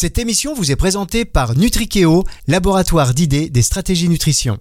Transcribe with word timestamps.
Cette 0.00 0.16
émission 0.16 0.54
vous 0.54 0.72
est 0.72 0.76
présentée 0.76 1.26
par 1.26 1.54
Nutrikeo, 1.58 2.24
laboratoire 2.48 3.12
d'idées 3.12 3.50
des 3.50 3.60
stratégies 3.60 4.08
nutrition. 4.08 4.56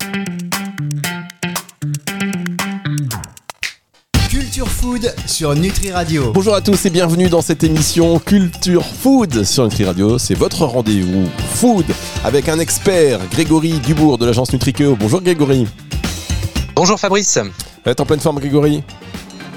Culture 4.29 4.67
Food 4.67 5.15
sur 5.27 5.55
Nutri 5.55 5.91
Radio. 5.91 6.33
Bonjour 6.33 6.55
à 6.55 6.59
tous 6.59 6.85
et 6.85 6.89
bienvenue 6.89 7.29
dans 7.29 7.41
cette 7.41 7.63
émission 7.63 8.19
Culture 8.19 8.85
Food 8.85 9.45
sur 9.45 9.63
Nutri 9.63 9.85
Radio. 9.85 10.17
C'est 10.17 10.35
votre 10.35 10.65
rendez-vous 10.65 11.29
food 11.55 11.85
avec 12.25 12.49
un 12.49 12.59
expert, 12.59 13.21
Grégory 13.29 13.79
Dubourg 13.79 14.17
de 14.17 14.25
l'agence 14.25 14.51
Nutrikeo. 14.51 14.97
Bonjour 14.97 15.21
Grégory. 15.21 15.67
Bonjour 16.75 16.99
Fabrice. 16.99 17.37
Vous 17.85 17.89
êtes 17.89 18.01
en 18.01 18.05
pleine 18.05 18.19
forme 18.19 18.41
Grégory? 18.41 18.83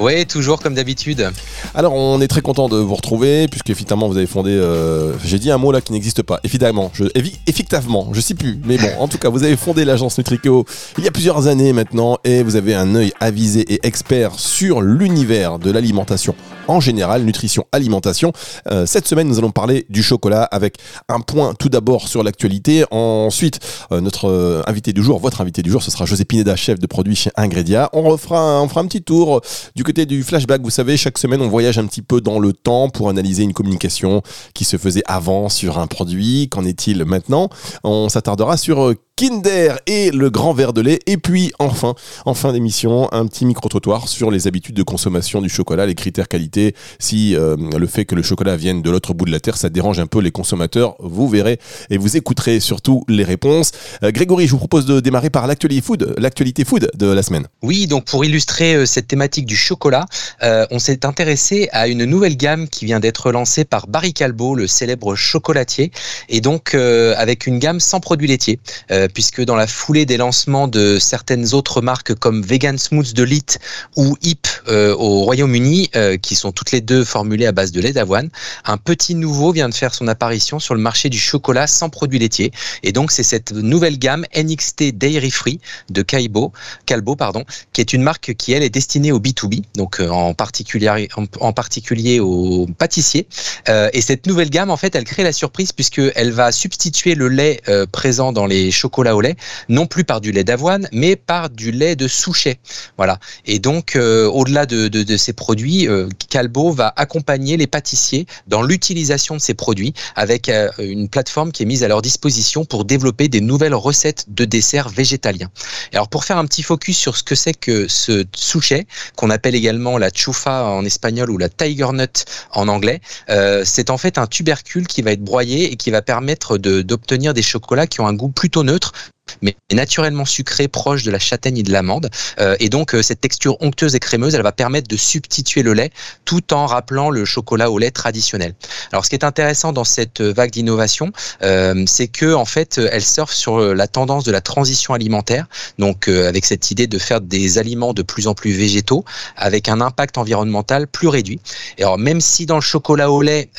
Oui, 0.02 0.26
toujours 0.26 0.60
comme 0.60 0.74
d'habitude. 0.74 1.30
Alors, 1.74 1.94
on 1.94 2.20
est 2.20 2.28
très 2.28 2.40
content 2.40 2.68
de 2.68 2.76
vous 2.76 2.94
retrouver, 2.94 3.46
puisque 3.48 3.70
effectivement, 3.70 4.08
vous 4.08 4.16
avez 4.16 4.26
fondé. 4.26 4.50
Euh, 4.50 5.12
j'ai 5.24 5.38
dit 5.38 5.50
un 5.50 5.58
mot 5.58 5.70
là 5.70 5.80
qui 5.80 5.92
n'existe 5.92 6.22
pas. 6.22 6.40
Évidemment, 6.42 6.90
je, 6.92 7.04
effectivement, 7.46 8.08
je 8.12 8.20
sais 8.20 8.34
plus. 8.34 8.60
Mais 8.64 8.78
bon, 8.78 8.90
en 8.98 9.06
tout 9.06 9.18
cas, 9.18 9.28
vous 9.28 9.44
avez 9.44 9.56
fondé 9.56 9.84
l'agence 9.84 10.18
Nutriceo 10.18 10.64
il 10.98 11.04
y 11.04 11.08
a 11.08 11.10
plusieurs 11.10 11.46
années 11.46 11.72
maintenant, 11.72 12.18
et 12.24 12.42
vous 12.42 12.56
avez 12.56 12.74
un 12.74 12.94
œil 12.94 13.12
avisé 13.20 13.60
et 13.72 13.86
expert 13.86 14.38
sur 14.38 14.82
l'univers 14.82 15.58
de 15.58 15.70
l'alimentation 15.70 16.34
en 16.68 16.80
général, 16.80 17.24
nutrition, 17.24 17.66
alimentation. 17.72 18.32
Euh, 18.70 18.86
cette 18.86 19.06
semaine, 19.08 19.28
nous 19.28 19.38
allons 19.38 19.50
parler 19.50 19.86
du 19.88 20.02
chocolat 20.02 20.44
avec 20.44 20.76
un 21.08 21.20
point 21.20 21.54
tout 21.54 21.68
d'abord 21.68 22.08
sur 22.08 22.22
l'actualité. 22.22 22.84
Ensuite, 22.90 23.60
euh, 23.90 24.00
notre 24.00 24.62
invité 24.66 24.92
du 24.92 25.02
jour, 25.02 25.18
votre 25.18 25.40
invité 25.40 25.62
du 25.62 25.70
jour, 25.70 25.82
ce 25.82 25.90
sera 25.90 26.04
José 26.04 26.24
Pineda, 26.24 26.56
chef 26.56 26.78
de 26.78 26.86
produit 26.86 27.16
chez 27.16 27.30
Ingredia. 27.36 27.90
On 27.92 28.02
refera, 28.02 28.62
on 28.62 28.68
fera 28.68 28.80
un 28.80 28.86
petit 28.86 29.02
tour 29.02 29.40
du 29.74 29.84
côté 29.84 30.06
du 30.06 30.22
flashback, 30.22 30.62
vous 30.62 30.70
savez, 30.70 30.96
chaque 30.96 31.18
semaine, 31.18 31.40
on 31.40 31.48
voyage 31.48 31.78
un 31.78 31.86
petit 31.86 32.02
peu 32.02 32.20
dans 32.20 32.38
le 32.38 32.52
temps 32.52 32.88
pour 32.88 33.08
analyser 33.08 33.42
une 33.42 33.52
communication 33.52 34.22
qui 34.54 34.64
se 34.64 34.76
faisait 34.76 35.02
avant 35.06 35.48
sur 35.48 35.78
un 35.78 35.86
produit. 35.86 36.48
Qu'en 36.48 36.64
est-il 36.64 37.04
maintenant? 37.04 37.48
On 37.84 38.08
s'attardera 38.08 38.56
sur 38.56 38.82
euh, 38.82 38.94
Kinder 39.22 39.78
et 39.86 40.10
le 40.10 40.30
grand 40.30 40.52
verre 40.52 40.72
de 40.72 40.80
lait. 40.80 40.98
Et 41.06 41.16
puis 41.16 41.52
enfin, 41.60 41.94
en 42.26 42.34
fin 42.34 42.52
d'émission, 42.52 43.08
un 43.12 43.24
petit 43.26 43.46
micro-trottoir 43.46 44.08
sur 44.08 44.32
les 44.32 44.48
habitudes 44.48 44.74
de 44.74 44.82
consommation 44.82 45.40
du 45.40 45.48
chocolat, 45.48 45.86
les 45.86 45.94
critères 45.94 46.26
qualité. 46.26 46.74
Si 46.98 47.36
euh, 47.36 47.56
le 47.56 47.86
fait 47.86 48.04
que 48.04 48.16
le 48.16 48.22
chocolat 48.22 48.56
vienne 48.56 48.82
de 48.82 48.90
l'autre 48.90 49.14
bout 49.14 49.24
de 49.24 49.30
la 49.30 49.38
terre, 49.38 49.56
ça 49.56 49.68
dérange 49.68 50.00
un 50.00 50.08
peu 50.08 50.20
les 50.20 50.32
consommateurs, 50.32 50.96
vous 50.98 51.28
verrez 51.28 51.60
et 51.88 51.98
vous 51.98 52.16
écouterez 52.16 52.58
surtout 52.58 53.04
les 53.06 53.22
réponses. 53.22 53.70
Euh, 54.02 54.10
Grégory, 54.10 54.48
je 54.48 54.52
vous 54.52 54.58
propose 54.58 54.86
de 54.86 54.98
démarrer 54.98 55.30
par 55.30 55.46
l'actualité 55.46 55.82
food, 55.82 56.16
l'actualité 56.18 56.64
food 56.64 56.90
de 56.92 57.06
la 57.06 57.22
semaine. 57.22 57.46
Oui, 57.62 57.86
donc 57.86 58.06
pour 58.06 58.24
illustrer 58.24 58.86
cette 58.86 59.06
thématique 59.06 59.46
du 59.46 59.56
chocolat, 59.56 60.06
euh, 60.42 60.66
on 60.72 60.80
s'est 60.80 61.06
intéressé 61.06 61.68
à 61.72 61.86
une 61.86 62.04
nouvelle 62.04 62.36
gamme 62.36 62.68
qui 62.68 62.86
vient 62.86 62.98
d'être 62.98 63.30
lancée 63.30 63.64
par 63.64 63.86
Barry 63.86 64.12
Calbo, 64.12 64.56
le 64.56 64.66
célèbre 64.66 65.14
chocolatier, 65.14 65.92
et 66.28 66.40
donc 66.40 66.74
euh, 66.74 67.14
avec 67.16 67.46
une 67.46 67.58
gamme 67.58 67.80
sans 67.80 68.00
produits 68.00 68.28
laitiers, 68.28 68.58
euh, 68.90 69.08
puisque 69.12 69.42
dans 69.42 69.56
la 69.56 69.66
foulée 69.66 70.06
des 70.06 70.16
lancements 70.16 70.68
de 70.68 70.98
certaines 70.98 71.54
autres 71.54 71.80
marques 71.80 72.14
comme 72.14 72.42
Vegan 72.42 72.78
Smooth 72.78 73.12
de 73.12 73.22
Lit 73.22 73.58
ou 73.96 74.16
Hip 74.22 74.46
au 74.68 75.24
Royaume-Uni, 75.24 75.90
qui 76.22 76.34
sont 76.34 76.52
toutes 76.52 76.72
les 76.72 76.80
deux 76.80 77.04
formulées 77.04 77.46
à 77.46 77.52
base 77.52 77.72
de 77.72 77.80
lait 77.80 77.92
d'avoine, 77.92 78.30
un 78.64 78.76
petit 78.76 79.14
nouveau 79.14 79.52
vient 79.52 79.68
de 79.68 79.74
faire 79.74 79.94
son 79.94 80.08
apparition 80.08 80.58
sur 80.58 80.74
le 80.74 80.80
marché 80.80 81.08
du 81.08 81.18
chocolat 81.18 81.66
sans 81.66 81.88
produits 81.88 82.18
laitiers, 82.18 82.52
et 82.82 82.92
donc 82.92 83.10
c'est 83.12 83.22
cette 83.22 83.52
nouvelle 83.52 83.98
gamme 83.98 84.24
NXT 84.36 84.96
Dairy 84.96 85.30
Free 85.30 85.60
de 85.90 86.02
Calbo, 86.02 86.52
Calbo 86.86 87.16
pardon, 87.16 87.44
qui 87.72 87.80
est 87.80 87.92
une 87.92 88.02
marque 88.02 88.34
qui 88.34 88.52
elle 88.52 88.62
est 88.62 88.70
destinée 88.70 89.12
au 89.12 89.20
B2B, 89.20 89.62
donc 89.74 90.00
euh, 90.00 90.08
en 90.08 90.34
particulier, 90.34 91.08
en, 91.40 91.52
particulier 91.52 92.20
aux 92.20 92.66
pâtissiers. 92.78 93.26
Euh, 93.68 93.88
et 93.92 94.00
cette 94.00 94.26
nouvelle 94.26 94.50
gamme, 94.50 94.70
en 94.70 94.76
fait, 94.76 94.94
elle 94.94 95.04
crée 95.04 95.22
la 95.22 95.32
surprise 95.32 95.72
puisqu'elle 95.72 96.32
va 96.32 96.52
substituer 96.52 97.14
le 97.14 97.28
lait 97.28 97.60
euh, 97.68 97.86
présent 97.90 98.32
dans 98.32 98.46
les 98.46 98.70
chocolats 98.70 99.16
au 99.16 99.20
lait, 99.20 99.36
non 99.68 99.86
plus 99.86 100.04
par 100.04 100.20
du 100.20 100.32
lait 100.32 100.44
d'avoine, 100.44 100.88
mais 100.92 101.16
par 101.16 101.50
du 101.50 101.72
lait 101.72 101.96
de 101.96 102.08
souchet. 102.08 102.58
Voilà. 102.96 103.18
Et 103.46 103.58
donc, 103.58 103.96
au-delà 103.96 104.51
de, 104.66 104.88
de, 104.88 105.16
ces 105.16 105.32
produits, 105.32 105.88
Calbo 106.28 106.72
va 106.72 106.92
accompagner 106.96 107.56
les 107.56 107.66
pâtissiers 107.66 108.26
dans 108.46 108.62
l'utilisation 108.62 109.36
de 109.36 109.40
ces 109.40 109.54
produits 109.54 109.94
avec 110.16 110.50
une 110.78 111.08
plateforme 111.08 111.52
qui 111.52 111.62
est 111.62 111.66
mise 111.66 111.82
à 111.84 111.88
leur 111.88 112.02
disposition 112.02 112.64
pour 112.64 112.84
développer 112.84 113.28
des 113.28 113.40
nouvelles 113.40 113.74
recettes 113.74 114.26
de 114.28 114.44
desserts 114.44 114.88
végétaliens. 114.88 115.50
alors, 115.92 116.08
pour 116.08 116.24
faire 116.24 116.38
un 116.38 116.44
petit 116.44 116.62
focus 116.62 116.96
sur 116.96 117.16
ce 117.16 117.22
que 117.22 117.34
c'est 117.34 117.54
que 117.54 117.88
ce 117.88 118.24
souchet, 118.34 118.86
qu'on 119.16 119.30
appelle 119.30 119.54
également 119.54 119.98
la 119.98 120.10
chufa 120.10 120.64
en 120.64 120.84
espagnol 120.84 121.30
ou 121.30 121.38
la 121.38 121.48
tiger 121.48 121.88
nut 121.92 122.24
en 122.52 122.68
anglais. 122.68 123.00
Euh, 123.30 123.62
c'est 123.64 123.90
en 123.90 123.98
fait 123.98 124.18
un 124.18 124.26
tubercule 124.26 124.86
qui 124.86 125.02
va 125.02 125.12
être 125.12 125.22
broyé 125.22 125.72
et 125.72 125.76
qui 125.76 125.90
va 125.90 126.02
permettre 126.02 126.58
d'obtenir 126.58 127.34
des 127.34 127.42
chocolats 127.42 127.86
qui 127.86 128.00
ont 128.00 128.06
un 128.06 128.14
goût 128.14 128.28
plutôt 128.28 128.62
neutre, 128.62 128.92
mais 129.40 129.56
naturellement 129.72 130.24
sucré, 130.24 130.68
proche 130.68 131.02
de 131.02 131.10
la 131.10 131.18
châtaigne 131.18 131.58
et 131.58 131.62
de 131.62 131.72
l'amande. 131.72 132.10
Euh, 132.40 132.56
et 132.60 132.68
donc, 132.68 132.94
euh, 132.94 133.02
cette 133.02 133.20
texture 133.20 133.56
onctueuse 133.60 133.94
et 133.94 134.00
crémeuse, 134.00 134.34
elle 134.34 134.42
va 134.42 134.52
permettre 134.52 134.88
de 134.88 134.96
substituer 134.96 135.62
le 135.62 135.72
lait 135.72 135.90
tout 136.24 136.52
en 136.52 136.66
rappelant 136.66 137.10
le 137.10 137.24
chocolat 137.24 137.70
au 137.70 137.78
lait 137.78 137.90
traditionnel. 137.90 138.54
Alors, 138.92 139.04
ce 139.04 139.10
qui 139.10 139.16
est 139.16 139.24
intéressant 139.24 139.72
dans 139.72 139.84
cette 139.84 140.20
vague 140.20 140.50
d'innovation, 140.50 141.12
euh, 141.42 141.84
c'est 141.86 142.08
que 142.08 142.34
en 142.34 142.44
fait, 142.44 142.78
elle 142.78 143.04
surfe 143.04 143.32
sur 143.32 143.74
la 143.74 143.86
tendance 143.86 144.24
de 144.24 144.32
la 144.32 144.40
transition 144.40 144.94
alimentaire. 144.94 145.46
Donc, 145.78 146.08
avec 146.08 146.44
cette 146.44 146.70
idée 146.70 146.86
de 146.86 146.98
faire 146.98 147.20
des 147.20 147.58
aliments 147.58 147.94
de 147.94 148.02
plus 148.02 148.26
en 148.26 148.34
plus 148.34 148.52
végétaux, 148.52 149.04
avec 149.36 149.68
un 149.68 149.80
impact 149.80 150.18
environnemental 150.18 150.86
plus 150.86 151.08
réduit. 151.08 151.40
Et 151.78 151.82
alors, 151.82 151.98
même 151.98 152.20
si 152.20 152.46
dans 152.46 152.56
le 152.56 152.62
chocolat 152.62 153.10
au 153.10 153.22
lait, 153.22 153.50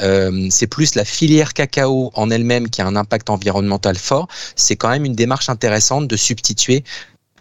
c'est 0.49 0.67
plus 0.67 0.95
la 0.95 1.05
filière 1.05 1.53
cacao 1.53 2.11
en 2.15 2.29
elle-même 2.29 2.69
qui 2.69 2.81
a 2.81 2.85
un 2.85 2.95
impact 2.95 3.29
environnemental 3.29 3.97
fort, 3.97 4.27
c'est 4.55 4.75
quand 4.75 4.89
même 4.89 5.05
une 5.05 5.15
démarche 5.15 5.49
intéressante 5.49 5.62
de 6.07 6.15
substituer 6.15 6.83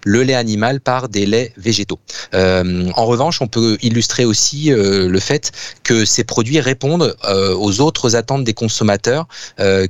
le 0.05 0.23
lait 0.23 0.35
animal 0.35 0.81
par 0.81 1.09
des 1.09 1.27
laits 1.27 1.53
végétaux. 1.57 1.99
Euh, 2.35 2.91
en 2.97 3.07
revanche, 3.07 3.41
on 3.41 3.47
peut 3.47 3.79
illustrer 3.83 4.25
aussi 4.25 4.73
euh, 4.73 5.09
le 5.09 5.21
fait 5.21 5.53
que 5.85 6.05
ces 6.05 6.25
produits 6.25 6.61
répondent 6.61 7.17
euh, 7.25 7.55
aux 7.55 7.81
autres 7.81 8.17
attentes 8.17 8.45
des 8.45 8.55
consommateurs, 8.55 9.27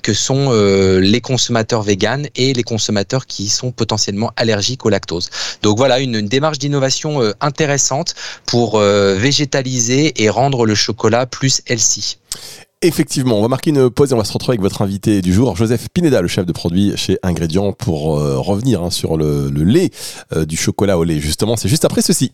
que 0.02 0.14
sont 0.14 0.52
les 0.52 1.20
consommateurs 1.20 1.82
véganes 1.82 2.28
et 2.36 2.52
les 2.52 2.62
consommateurs 2.62 3.26
qui 3.26 3.48
sont 3.48 3.72
potentiellement 3.72 4.32
allergiques 4.36 4.84
au 4.84 4.90
lactose. 4.90 5.30
Donc 5.62 5.78
voilà, 5.78 6.00
une, 6.00 6.14
une 6.14 6.28
démarche 6.28 6.58
d'innovation 6.58 7.20
intéressante 7.40 8.14
pour 8.46 8.78
végétaliser 8.78 10.22
et 10.22 10.28
rendre 10.28 10.66
le 10.66 10.74
chocolat 10.74 11.26
plus 11.26 11.62
healthy. 11.66 12.18
Effectivement, 12.84 13.38
on 13.38 13.42
va 13.42 13.48
marquer 13.48 13.70
une 13.70 13.90
pause 13.90 14.10
et 14.10 14.14
on 14.14 14.18
va 14.18 14.24
se 14.24 14.32
retrouver 14.32 14.54
avec 14.54 14.60
votre 14.60 14.82
invité 14.82 15.22
du 15.22 15.32
jour, 15.32 15.54
Joseph 15.54 15.86
Pineda, 15.94 16.20
le 16.20 16.26
chef 16.26 16.44
de 16.44 16.52
produit 16.52 16.96
chez 16.96 17.16
Ingrédients, 17.22 17.72
pour 17.72 18.18
euh, 18.18 18.38
revenir 18.38 18.82
hein, 18.82 18.90
sur 18.90 19.16
le, 19.16 19.48
lait 19.50 19.90
euh, 20.34 20.44
du 20.44 20.56
chocolat 20.56 20.98
au 20.98 21.04
lait. 21.04 21.20
Justement, 21.20 21.54
c'est 21.54 21.68
juste 21.68 21.84
après 21.84 22.02
ceci. 22.02 22.32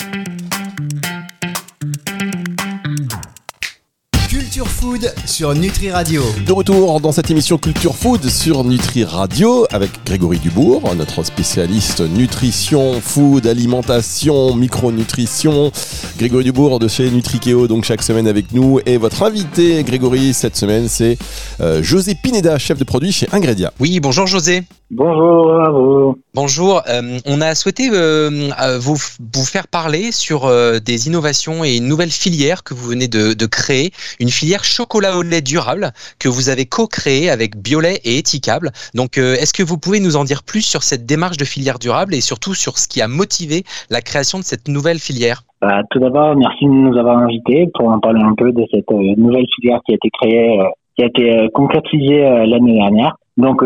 Food 4.80 5.12
sur 5.26 5.54
Nutri 5.54 5.90
Radio. 5.90 6.22
De 6.46 6.52
retour 6.52 7.00
dans 7.00 7.10
cette 7.10 7.32
émission 7.32 7.58
Culture 7.58 7.96
Food 7.96 8.24
sur 8.28 8.62
Nutri 8.62 9.02
Radio 9.02 9.66
avec 9.72 9.90
Grégory 10.06 10.38
Dubourg, 10.38 10.94
notre 10.94 11.24
spécialiste 11.24 12.00
nutrition, 12.00 13.00
food, 13.00 13.48
alimentation, 13.48 14.54
micronutrition. 14.54 15.72
Grégory 16.16 16.44
Dubourg 16.44 16.78
de 16.78 16.86
chez 16.86 17.10
Nutrikeo, 17.10 17.66
donc 17.66 17.84
chaque 17.84 18.02
semaine 18.02 18.28
avec 18.28 18.52
nous. 18.52 18.78
Et 18.86 18.98
votre 18.98 19.24
invité, 19.24 19.82
Grégory, 19.82 20.32
cette 20.32 20.54
semaine, 20.54 20.86
c'est 20.86 21.18
euh, 21.60 21.82
José 21.82 22.14
Pineda, 22.14 22.56
chef 22.58 22.78
de 22.78 22.84
produit 22.84 23.10
chez 23.10 23.26
Ingredia. 23.32 23.72
Oui, 23.80 23.98
bonjour 23.98 24.28
José. 24.28 24.62
Bonjour 24.90 25.60
à 25.60 25.70
vous. 25.70 26.18
Bonjour, 26.34 26.82
euh, 26.88 27.18
on 27.26 27.42
a 27.42 27.54
souhaité 27.54 27.90
euh, 27.92 28.78
vous, 28.80 28.96
vous 29.34 29.44
faire 29.44 29.68
parler 29.68 30.12
sur 30.12 30.50
des 30.80 31.08
innovations 31.08 31.62
et 31.64 31.76
une 31.76 31.88
nouvelle 31.88 32.10
filière 32.10 32.62
que 32.62 32.72
vous 32.72 32.86
venez 32.86 33.08
de, 33.08 33.34
de 33.34 33.46
créer, 33.46 33.92
une 34.18 34.30
filière 34.30 34.64
chocolat 34.68 35.16
au 35.16 35.22
lait 35.22 35.40
durable 35.40 35.92
que 36.18 36.28
vous 36.28 36.48
avez 36.48 36.66
co-créée 36.66 37.30
avec 37.30 37.56
Biolay 37.56 38.00
et 38.04 38.18
Éthicable. 38.18 38.70
Donc, 38.94 39.18
est-ce 39.18 39.52
que 39.52 39.62
vous 39.62 39.78
pouvez 39.78 40.00
nous 40.00 40.16
en 40.16 40.24
dire 40.24 40.42
plus 40.42 40.62
sur 40.62 40.82
cette 40.82 41.06
démarche 41.06 41.36
de 41.36 41.44
filière 41.44 41.78
durable 41.78 42.14
et 42.14 42.20
surtout 42.20 42.54
sur 42.54 42.78
ce 42.78 42.88
qui 42.88 43.00
a 43.02 43.08
motivé 43.08 43.64
la 43.90 44.00
création 44.00 44.38
de 44.38 44.44
cette 44.44 44.68
nouvelle 44.68 44.98
filière? 44.98 45.42
Bah, 45.60 45.82
tout 45.90 45.98
d'abord, 45.98 46.36
merci 46.36 46.64
de 46.64 46.70
nous 46.70 46.96
avoir 46.96 47.18
invités 47.18 47.68
pour 47.74 47.88
en 47.88 47.98
parler 47.98 48.22
un 48.22 48.34
peu 48.34 48.52
de 48.52 48.64
cette 48.72 48.90
euh, 48.92 49.14
nouvelle 49.16 49.46
filière 49.56 49.80
qui 49.84 49.92
a 49.92 49.94
été 49.96 50.08
créée, 50.10 50.60
euh, 50.60 50.68
qui 50.96 51.02
a 51.02 51.06
été 51.06 51.36
euh, 51.36 51.48
concrétisée 51.52 52.20
l'année 52.46 52.74
dernière. 52.74 53.16
Donc, 53.36 53.62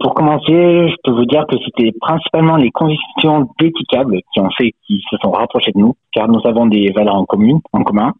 pour 0.00 0.12
commencer, 0.12 0.52
je 0.52 0.94
peux 1.02 1.12
vous 1.12 1.24
dire 1.24 1.46
que 1.48 1.56
c'était 1.64 1.92
principalement 1.98 2.56
les 2.56 2.70
convictions 2.70 3.48
d'éthicables 3.58 4.20
qui 4.34 4.40
ont 4.40 4.50
fait 4.50 4.72
qu'ils 4.86 5.00
se 5.10 5.16
sont 5.22 5.30
rapprochés 5.30 5.72
de 5.74 5.80
nous, 5.80 5.94
car 6.12 6.28
nous 6.28 6.40
avons 6.44 6.66
des 6.66 6.92
valeurs 6.94 7.14
en 7.14 7.24
commun, 7.24 7.58
en 7.72 7.84
commun. 7.84 8.12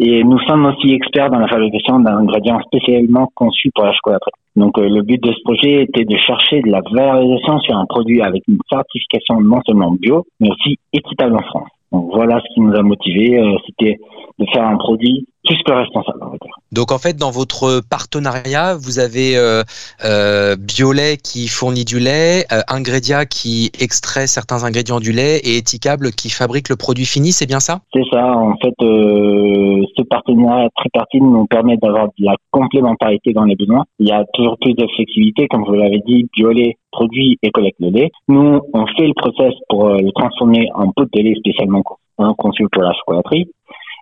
Et 0.00 0.22
nous 0.22 0.38
sommes 0.40 0.66
aussi 0.66 0.92
experts 0.92 1.30
dans 1.30 1.40
la 1.40 1.48
fabrication 1.48 1.98
d'ingrédients 1.98 2.60
spécialement 2.60 3.28
conçus 3.34 3.70
pour 3.74 3.84
la 3.84 3.92
chocolaterie. 3.92 4.30
Donc, 4.54 4.78
le 4.78 5.02
but 5.02 5.22
de 5.22 5.32
ce 5.32 5.42
projet 5.44 5.82
était 5.82 6.04
de 6.04 6.16
chercher 6.16 6.62
de 6.62 6.70
la 6.70 6.80
valorisation 6.92 7.58
sur 7.60 7.76
un 7.76 7.86
produit 7.86 8.22
avec 8.22 8.42
une 8.46 8.58
certification 8.68 9.40
non 9.40 9.60
seulement 9.66 9.92
bio, 9.92 10.24
mais 10.40 10.50
aussi 10.50 10.78
équitable 10.92 11.36
en 11.36 11.42
France. 11.42 11.68
Donc 11.92 12.10
voilà 12.12 12.40
ce 12.40 12.54
qui 12.54 12.60
nous 12.60 12.74
a 12.74 12.82
motivé, 12.82 13.38
euh, 13.38 13.56
c'était 13.66 13.98
de 14.38 14.46
faire 14.52 14.66
un 14.66 14.76
produit 14.76 15.26
plus 15.48 15.62
que 15.64 15.72
responsable, 15.72 16.18
on 16.20 16.30
va 16.30 16.36
dire. 16.42 16.54
Donc 16.72 16.92
en 16.92 16.98
fait, 16.98 17.16
dans 17.16 17.30
votre 17.30 17.80
partenariat, 17.88 18.76
vous 18.76 18.98
avez 18.98 19.36
euh, 19.36 19.62
euh, 20.04 20.56
Biolait 20.56 21.16
qui 21.16 21.48
fournit 21.48 21.86
du 21.86 21.98
lait, 21.98 22.44
euh, 22.52 22.60
Ingrédia 22.68 23.24
qui 23.24 23.70
extrait 23.80 24.26
certains 24.26 24.64
ingrédients 24.64 25.00
du 25.00 25.12
lait 25.12 25.38
et 25.38 25.56
Etikable 25.56 26.10
qui 26.10 26.28
fabrique 26.28 26.68
le 26.68 26.76
produit 26.76 27.06
fini, 27.06 27.32
c'est 27.32 27.46
bien 27.46 27.60
ça? 27.60 27.80
C'est 27.94 28.04
ça. 28.12 28.24
En 28.36 28.56
fait, 28.62 28.74
euh, 28.82 29.82
ce 29.96 30.02
partenariat 30.02 30.68
tripartite 30.76 31.22
nous 31.22 31.46
permet 31.46 31.78
d'avoir 31.78 32.08
de 32.08 32.24
la 32.24 32.34
complémentarité 32.50 33.32
dans 33.32 33.44
les 33.44 33.56
besoins. 33.56 33.84
Il 33.98 34.08
y 34.08 34.12
a 34.12 34.24
toujours 34.34 34.58
plus 34.60 34.74
de 34.74 34.86
flexibilité, 34.94 35.48
comme 35.48 35.64
vous 35.64 35.72
l'avez 35.72 36.02
dit. 36.06 36.28
Biolait 36.36 36.76
produit 36.92 37.38
et 37.42 37.50
collecte 37.50 37.80
le 37.80 37.90
lait. 37.90 38.10
Nous, 38.28 38.60
on 38.74 38.86
fait 38.98 39.06
le 39.06 39.14
process 39.14 39.54
pour 39.70 39.86
euh, 39.86 39.96
le 39.98 40.12
transformer 40.12 40.68
en 40.74 40.90
poudre 40.92 41.10
de 41.14 41.22
lait 41.22 41.34
spécialement 41.38 41.82
conçu 42.36 42.66
pour 42.72 42.82
la 42.82 42.92
chocolaterie 42.94 43.48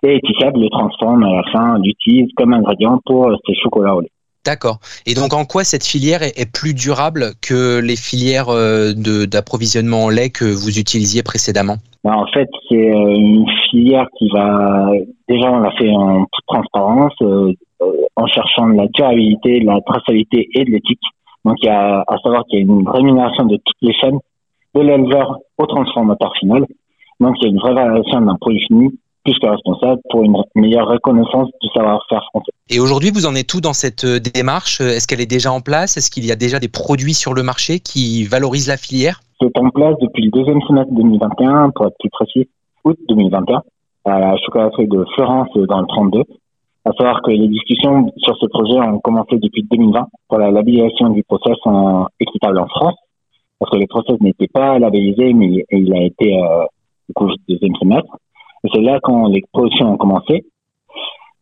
et 0.03 0.15
Etikable 0.15 0.59
le 0.59 0.69
transforme 0.69 1.23
à 1.23 1.33
la 1.35 1.43
fin, 1.51 1.77
l'utilise 1.79 2.29
comme 2.35 2.53
ingrédient 2.53 2.99
pour 3.05 3.31
ses 3.45 3.55
chocolats 3.55 3.95
au 3.95 4.01
lait. 4.01 4.11
D'accord. 4.45 4.79
Et 5.05 5.13
donc, 5.13 5.33
en 5.33 5.43
quoi 5.43 5.65
cette 5.65 5.85
filière 5.85 6.23
est, 6.23 6.49
plus 6.49 6.73
durable 6.73 7.31
que 7.41 7.81
les 7.81 7.97
filières 7.97 8.47
euh, 8.47 8.93
d'approvisionnement 8.93 10.05
en 10.05 10.09
lait 10.09 10.29
que 10.29 10.45
vous 10.45 10.79
utilisiez 10.79 11.21
précédemment? 11.21 11.75
Ben, 12.05 12.13
en 12.13 12.27
fait, 12.27 12.47
c'est 12.69 12.95
euh, 12.95 13.15
une 13.15 13.45
filière 13.69 14.07
qui 14.17 14.29
va 14.29 14.89
déjà 15.27 15.51
on 15.51 15.59
l'a 15.59 15.71
fait 15.71 15.89
en 15.89 16.21
toute 16.21 16.45
transparence, 16.47 17.13
euh, 17.21 17.51
euh, 17.81 17.91
en 18.15 18.25
cherchant 18.27 18.69
de 18.69 18.77
la 18.77 18.87
durabilité, 18.87 19.59
de 19.59 19.65
la 19.65 19.81
traçabilité 19.81 20.47
et 20.53 20.63
de 20.63 20.71
l'éthique. 20.71 21.01
Donc, 21.43 21.57
il 21.61 21.65
y 21.65 21.69
a 21.69 22.05
à 22.07 22.17
savoir 22.23 22.45
qu'il 22.45 22.59
y 22.59 22.61
a 22.61 22.65
une 22.65 22.87
rémunération 22.87 23.43
de 23.45 23.57
toutes 23.57 23.81
les 23.81 23.93
chaînes, 23.93 24.19
de 24.75 24.81
l'éleveur 24.81 25.39
au 25.57 25.65
transformateur 25.65 26.31
final. 26.39 26.65
Donc, 27.19 27.35
il 27.41 27.43
y 27.43 27.45
a 27.47 27.49
une 27.49 27.59
vraie 27.59 27.73
variation 27.73 28.21
d'un 28.21 28.35
produit 28.35 28.63
fini 28.67 28.97
plus 29.27 29.37
que 29.39 29.47
responsable 29.47 29.99
pour 30.09 30.23
une 30.23 30.37
meilleure 30.55 30.87
reconnaissance 30.87 31.49
du 31.61 31.67
savoir-faire 31.75 32.23
français. 32.31 32.51
Et 32.69 32.79
aujourd'hui, 32.79 33.11
vous 33.13 33.25
en 33.25 33.35
êtes 33.35 33.47
tout 33.47 33.59
dans 33.59 33.73
cette 33.73 34.05
euh, 34.05 34.19
démarche? 34.19 34.79
Est-ce 34.79 35.05
qu'elle 35.05 35.19
est 35.19 35.29
déjà 35.37 35.51
en 35.51 35.59
place? 35.59 35.97
Est-ce 35.97 36.09
qu'il 36.09 36.25
y 36.25 36.31
a 36.31 36.37
déjà 36.37 36.59
des 36.59 36.69
produits 36.69 37.13
sur 37.13 37.33
le 37.33 37.43
marché 37.43 37.79
qui 37.79 38.23
valorisent 38.23 38.69
la 38.69 38.77
filière? 38.77 39.19
C'est 39.41 39.57
en 39.59 39.69
place 39.69 39.95
depuis 40.01 40.23
le 40.23 40.31
deuxième 40.31 40.61
semestre 40.61 40.91
2021, 40.93 41.71
pour 41.75 41.87
être 41.87 41.95
plus 41.99 42.09
précis, 42.09 42.47
août 42.85 42.97
2021, 43.09 43.61
à 44.05 44.19
la 44.19 44.37
chocolaterie 44.37 44.87
de 44.87 45.03
Florence 45.15 45.49
euh, 45.57 45.65
dans 45.67 45.81
le 45.81 45.87
32. 45.87 46.21
À 46.85 46.91
savoir 46.97 47.21
que 47.21 47.31
les 47.31 47.49
discussions 47.49 48.09
sur 48.15 48.37
ce 48.37 48.45
projet 48.45 48.79
ont 48.79 48.99
commencé 48.99 49.35
depuis 49.41 49.63
2020 49.69 50.07
pour 50.29 50.37
la 50.37 50.51
labellisation 50.51 51.09
du 51.09 51.21
process 51.23 51.57
en 51.65 52.05
équitable 52.21 52.59
en 52.59 52.67
France, 52.67 52.95
parce 53.59 53.71
que 53.71 53.77
le 53.77 53.87
process 53.87 54.15
n'était 54.21 54.47
pas 54.47 54.79
labellisé, 54.79 55.33
mais 55.33 55.47
il- 55.47 55.65
il 55.71 55.93
a 55.93 56.01
été 56.05 56.33
euh, 56.41 56.63
au 57.09 57.13
cours 57.13 57.27
du 57.27 57.35
deuxième 57.55 57.75
semestre. 57.75 58.15
C'est 58.73 58.81
là 58.81 58.99
quand 59.01 59.27
les 59.27 59.43
productions 59.51 59.93
ont 59.93 59.97
commencé 59.97 60.45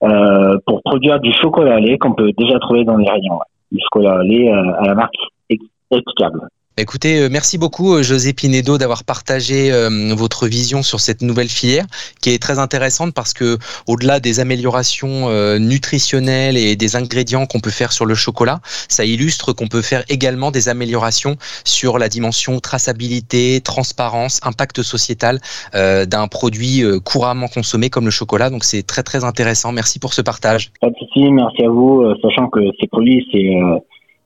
euh, 0.03 0.57
pour 0.65 0.81
produire 0.83 1.19
du 1.19 1.31
chocolat 1.33 1.77
au 1.77 1.79
lait 1.79 1.97
qu'on 1.97 2.13
peut 2.13 2.31
déjà 2.37 2.59
trouver 2.59 2.83
dans 2.83 2.97
les 2.97 3.09
rayons. 3.09 3.39
Du 3.71 3.79
chocolat 3.81 4.19
au 4.19 4.21
lait 4.21 4.51
euh, 4.51 4.73
à 4.79 4.87
la 4.87 4.95
marque 4.95 5.15
équitable. 5.49 6.49
Écoutez, 6.77 7.21
euh, 7.21 7.29
merci 7.31 7.57
beaucoup 7.57 7.93
euh, 7.93 8.03
José 8.03 8.33
Pinedo 8.33 8.77
d'avoir 8.77 9.05
partagé 9.05 9.71
euh, 9.71 10.13
votre 10.13 10.45
vision 10.45 10.83
sur 10.83 10.99
cette 10.99 11.21
nouvelle 11.21 11.47
filière 11.47 11.85
qui 12.21 12.31
est 12.31 12.41
très 12.41 12.59
intéressante 12.59 13.13
parce 13.13 13.33
que 13.33 13.57
au-delà 13.87 14.19
des 14.19 14.41
améliorations 14.41 15.29
euh, 15.29 15.57
nutritionnelles 15.57 16.57
et 16.57 16.75
des 16.75 16.97
ingrédients 16.97 17.45
qu'on 17.45 17.61
peut 17.61 17.69
faire 17.69 17.93
sur 17.93 18.05
le 18.05 18.13
chocolat, 18.13 18.59
ça 18.89 19.05
illustre 19.05 19.53
qu'on 19.53 19.67
peut 19.67 19.81
faire 19.81 20.03
également 20.09 20.51
des 20.51 20.67
améliorations 20.67 21.37
sur 21.63 21.97
la 21.97 22.09
dimension 22.09 22.59
traçabilité, 22.59 23.61
transparence, 23.61 24.41
impact 24.43 24.81
sociétal 24.81 25.39
euh, 25.75 26.05
d'un 26.05 26.27
produit 26.27 26.83
euh, 26.83 26.99
couramment 26.99 27.47
consommé 27.47 27.89
comme 27.89 28.03
le 28.03 28.11
chocolat. 28.11 28.49
Donc 28.49 28.65
c'est 28.65 28.83
très 28.83 29.03
très 29.03 29.23
intéressant. 29.23 29.71
Merci 29.71 29.97
pour 29.97 30.13
ce 30.13 30.21
partage. 30.21 30.71
Pas 30.81 30.89
de 30.89 30.95
souci, 30.99 31.31
merci 31.31 31.63
à 31.63 31.69
vous, 31.69 32.03
sachant 32.21 32.49
que 32.49 32.59
ces 32.81 32.87
produits, 32.87 33.25
c'est 33.31 33.61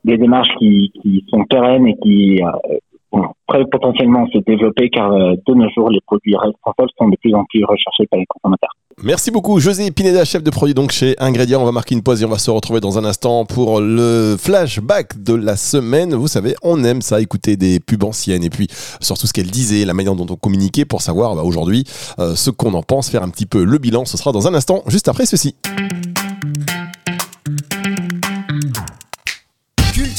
des 0.03 0.17
démarches 0.17 0.53
qui, 0.59 0.91
sont 1.29 1.43
pérennes 1.45 1.87
et 1.87 1.95
qui 2.01 2.41
euh, 2.41 2.77
vont 3.11 3.33
potentiellement 3.71 4.27
se 4.27 4.39
développer 4.39 4.89
car 4.89 5.11
euh, 5.11 5.33
de 5.47 5.53
nos 5.53 5.69
jours, 5.69 5.89
les 5.89 5.99
produits 6.05 6.35
responsables 6.35 6.89
sont 6.97 7.09
de 7.09 7.17
plus 7.17 7.33
en 7.33 7.43
plus 7.45 7.63
recherchés 7.65 8.05
par 8.09 8.19
les 8.19 8.25
consommateurs. 8.27 8.69
Merci 9.03 9.31
beaucoup, 9.31 9.59
José 9.59 9.89
Pineda, 9.91 10.25
chef 10.25 10.43
de 10.43 10.49
produit 10.49 10.73
donc 10.73 10.91
chez 10.91 11.15
Ingrédients. 11.19 11.61
On 11.61 11.65
va 11.65 11.71
marquer 11.71 11.95
une 11.95 12.03
pause 12.03 12.21
et 12.21 12.25
on 12.25 12.29
va 12.29 12.37
se 12.37 12.51
retrouver 12.51 12.81
dans 12.81 12.97
un 12.97 13.05
instant 13.05 13.45
pour 13.45 13.79
le 13.79 14.35
flashback 14.37 15.23
de 15.23 15.33
la 15.33 15.55
semaine. 15.55 16.13
Vous 16.13 16.27
savez, 16.27 16.53
on 16.63 16.83
aime 16.83 17.01
ça, 17.01 17.21
écouter 17.21 17.55
des 17.55 17.79
pubs 17.79 18.03
anciennes 18.03 18.43
et 18.43 18.49
puis 18.49 18.67
surtout 18.99 19.25
ce 19.25 19.33
qu'elles 19.33 19.51
disaient, 19.51 19.85
la 19.85 19.93
manière 19.93 20.15
dont 20.15 20.27
on 20.29 20.35
communiquait 20.35 20.85
pour 20.85 21.01
savoir 21.01 21.35
bah, 21.35 21.43
aujourd'hui 21.43 21.85
euh, 22.19 22.35
ce 22.35 22.51
qu'on 22.51 22.73
en 22.73 22.83
pense, 22.83 23.09
faire 23.09 23.23
un 23.23 23.29
petit 23.29 23.45
peu 23.45 23.63
le 23.63 23.77
bilan. 23.77 24.05
Ce 24.05 24.17
sera 24.17 24.31
dans 24.31 24.47
un 24.47 24.53
instant, 24.53 24.83
juste 24.87 25.07
après 25.07 25.25
ceci. 25.25 25.55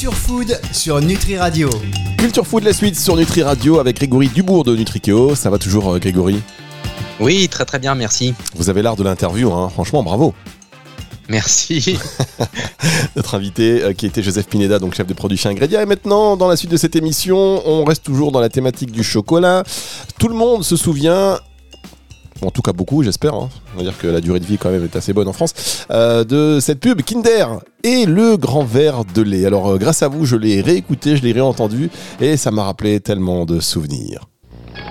Culture 0.01 0.17
Food 0.17 0.59
sur 0.71 0.99
Nutri 0.99 1.37
Radio. 1.37 1.69
Culture 2.17 2.47
Food, 2.47 2.63
la 2.63 2.73
suite 2.73 2.97
sur 2.97 3.15
Nutri 3.15 3.43
Radio 3.43 3.77
avec 3.77 3.97
Grégory 3.97 4.29
Dubourg 4.29 4.63
de 4.63 4.75
Nutrikeo. 4.75 5.35
Ça 5.35 5.51
va 5.51 5.59
toujours, 5.59 5.93
euh, 5.93 5.99
Grégory? 5.99 6.41
Oui, 7.19 7.47
très 7.47 7.65
très 7.65 7.77
bien, 7.77 7.93
merci. 7.93 8.33
Vous 8.55 8.71
avez 8.71 8.81
l'art 8.81 8.95
de 8.95 9.03
l'interview, 9.03 9.53
hein. 9.53 9.69
franchement, 9.69 10.01
bravo. 10.01 10.33
Merci. 11.29 11.99
notre 13.15 13.35
invité 13.35 13.83
euh, 13.83 13.93
qui 13.93 14.07
était 14.07 14.23
Joseph 14.23 14.47
Pineda, 14.47 14.79
donc 14.79 14.95
chef 14.95 15.05
de 15.05 15.13
produit 15.13 15.37
chez 15.37 15.49
Ingrédia. 15.49 15.83
Et 15.83 15.85
maintenant, 15.85 16.35
dans 16.35 16.47
la 16.47 16.55
suite 16.55 16.71
de 16.71 16.77
cette 16.77 16.95
émission, 16.95 17.61
on 17.67 17.83
reste 17.83 18.03
toujours 18.03 18.31
dans 18.31 18.41
la 18.41 18.49
thématique 18.49 18.91
du 18.91 19.03
chocolat. 19.03 19.63
Tout 20.17 20.29
le 20.29 20.35
monde 20.35 20.63
se 20.63 20.77
souvient. 20.77 21.37
En 22.43 22.49
tout 22.51 22.61
cas 22.61 22.73
beaucoup, 22.73 23.03
j'espère. 23.03 23.33
hein. 23.35 23.49
On 23.75 23.77
va 23.77 23.83
dire 23.83 23.97
que 23.97 24.07
la 24.07 24.19
durée 24.21 24.39
de 24.39 24.45
vie 24.45 24.57
quand 24.57 24.69
même 24.71 24.83
est 24.83 24.95
assez 24.95 25.13
bonne 25.13 25.27
en 25.27 25.33
France. 25.33 25.85
euh, 25.91 26.23
de 26.23 26.59
cette 26.59 26.79
pub 26.79 27.01
Kinder 27.03 27.45
et 27.83 28.05
le 28.05 28.37
grand 28.37 28.63
verre 28.63 29.03
de 29.05 29.21
lait. 29.21 29.45
Alors 29.45 29.69
euh, 29.71 29.77
grâce 29.77 30.01
à 30.03 30.07
vous, 30.07 30.25
je 30.25 30.35
l'ai 30.35 30.61
réécouté, 30.61 31.15
je 31.17 31.23
l'ai 31.23 31.31
réentendu 31.33 31.89
et 32.19 32.37
ça 32.37 32.51
m'a 32.51 32.63
rappelé 32.63 32.99
tellement 32.99 33.45
de 33.45 33.59
souvenirs. 33.59 34.21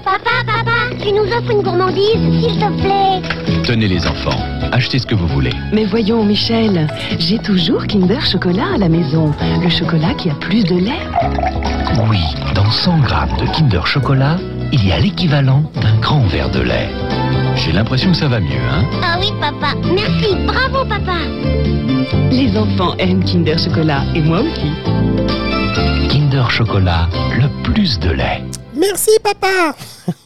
Papa, 0.04 0.30
papa, 0.46 0.94
tu 1.02 1.12
nous 1.12 1.24
offres 1.24 1.50
une 1.50 1.62
gourmandise, 1.62 2.04
s'il 2.12 2.58
te 2.58 2.80
plaît 2.80 3.62
Tenez 3.64 3.88
les 3.88 4.06
enfants, 4.06 4.38
achetez 4.72 4.98
ce 4.98 5.06
que 5.06 5.14
vous 5.14 5.26
voulez. 5.28 5.52
Mais 5.72 5.84
voyons, 5.84 6.24
Michel, 6.24 6.86
j'ai 7.18 7.38
toujours 7.38 7.86
Kinder 7.86 8.20
Chocolat 8.24 8.74
à 8.74 8.78
la 8.78 8.88
maison. 8.88 9.32
Le 9.62 9.68
chocolat 9.68 10.14
qui 10.14 10.30
a 10.30 10.34
plus 10.34 10.64
de 10.64 10.76
lait. 10.76 11.00
Oui, 12.08 12.20
dans 12.54 12.70
100 12.70 12.98
grammes 13.00 13.36
de 13.38 13.46
Kinder 13.54 13.86
Chocolat, 13.86 14.38
il 14.72 14.86
y 14.86 14.92
a 14.92 14.98
l'équivalent 15.00 15.70
d'un 15.82 15.98
grand 16.00 16.26
verre 16.26 16.50
de 16.50 16.60
lait. 16.60 16.88
J'ai 17.64 17.72
l'impression 17.72 18.10
que 18.10 18.16
ça 18.16 18.26
va 18.26 18.40
mieux, 18.40 18.56
hein 18.70 18.84
Ah 19.02 19.18
oui, 19.20 19.28
papa. 19.38 19.74
Merci, 19.94 20.34
bravo, 20.46 20.82
papa. 20.88 21.18
Les 22.30 22.56
enfants 22.56 22.94
aiment 22.98 23.22
Kinder 23.22 23.58
Chocolat 23.58 24.02
et 24.14 24.20
moi 24.22 24.40
aussi. 24.40 24.70
Kinder 26.08 26.50
Chocolat, 26.50 27.08
le 27.38 27.62
plus 27.62 27.98
de 27.98 28.12
lait. 28.12 28.42
Merci 28.74 29.10
papa 29.22 29.74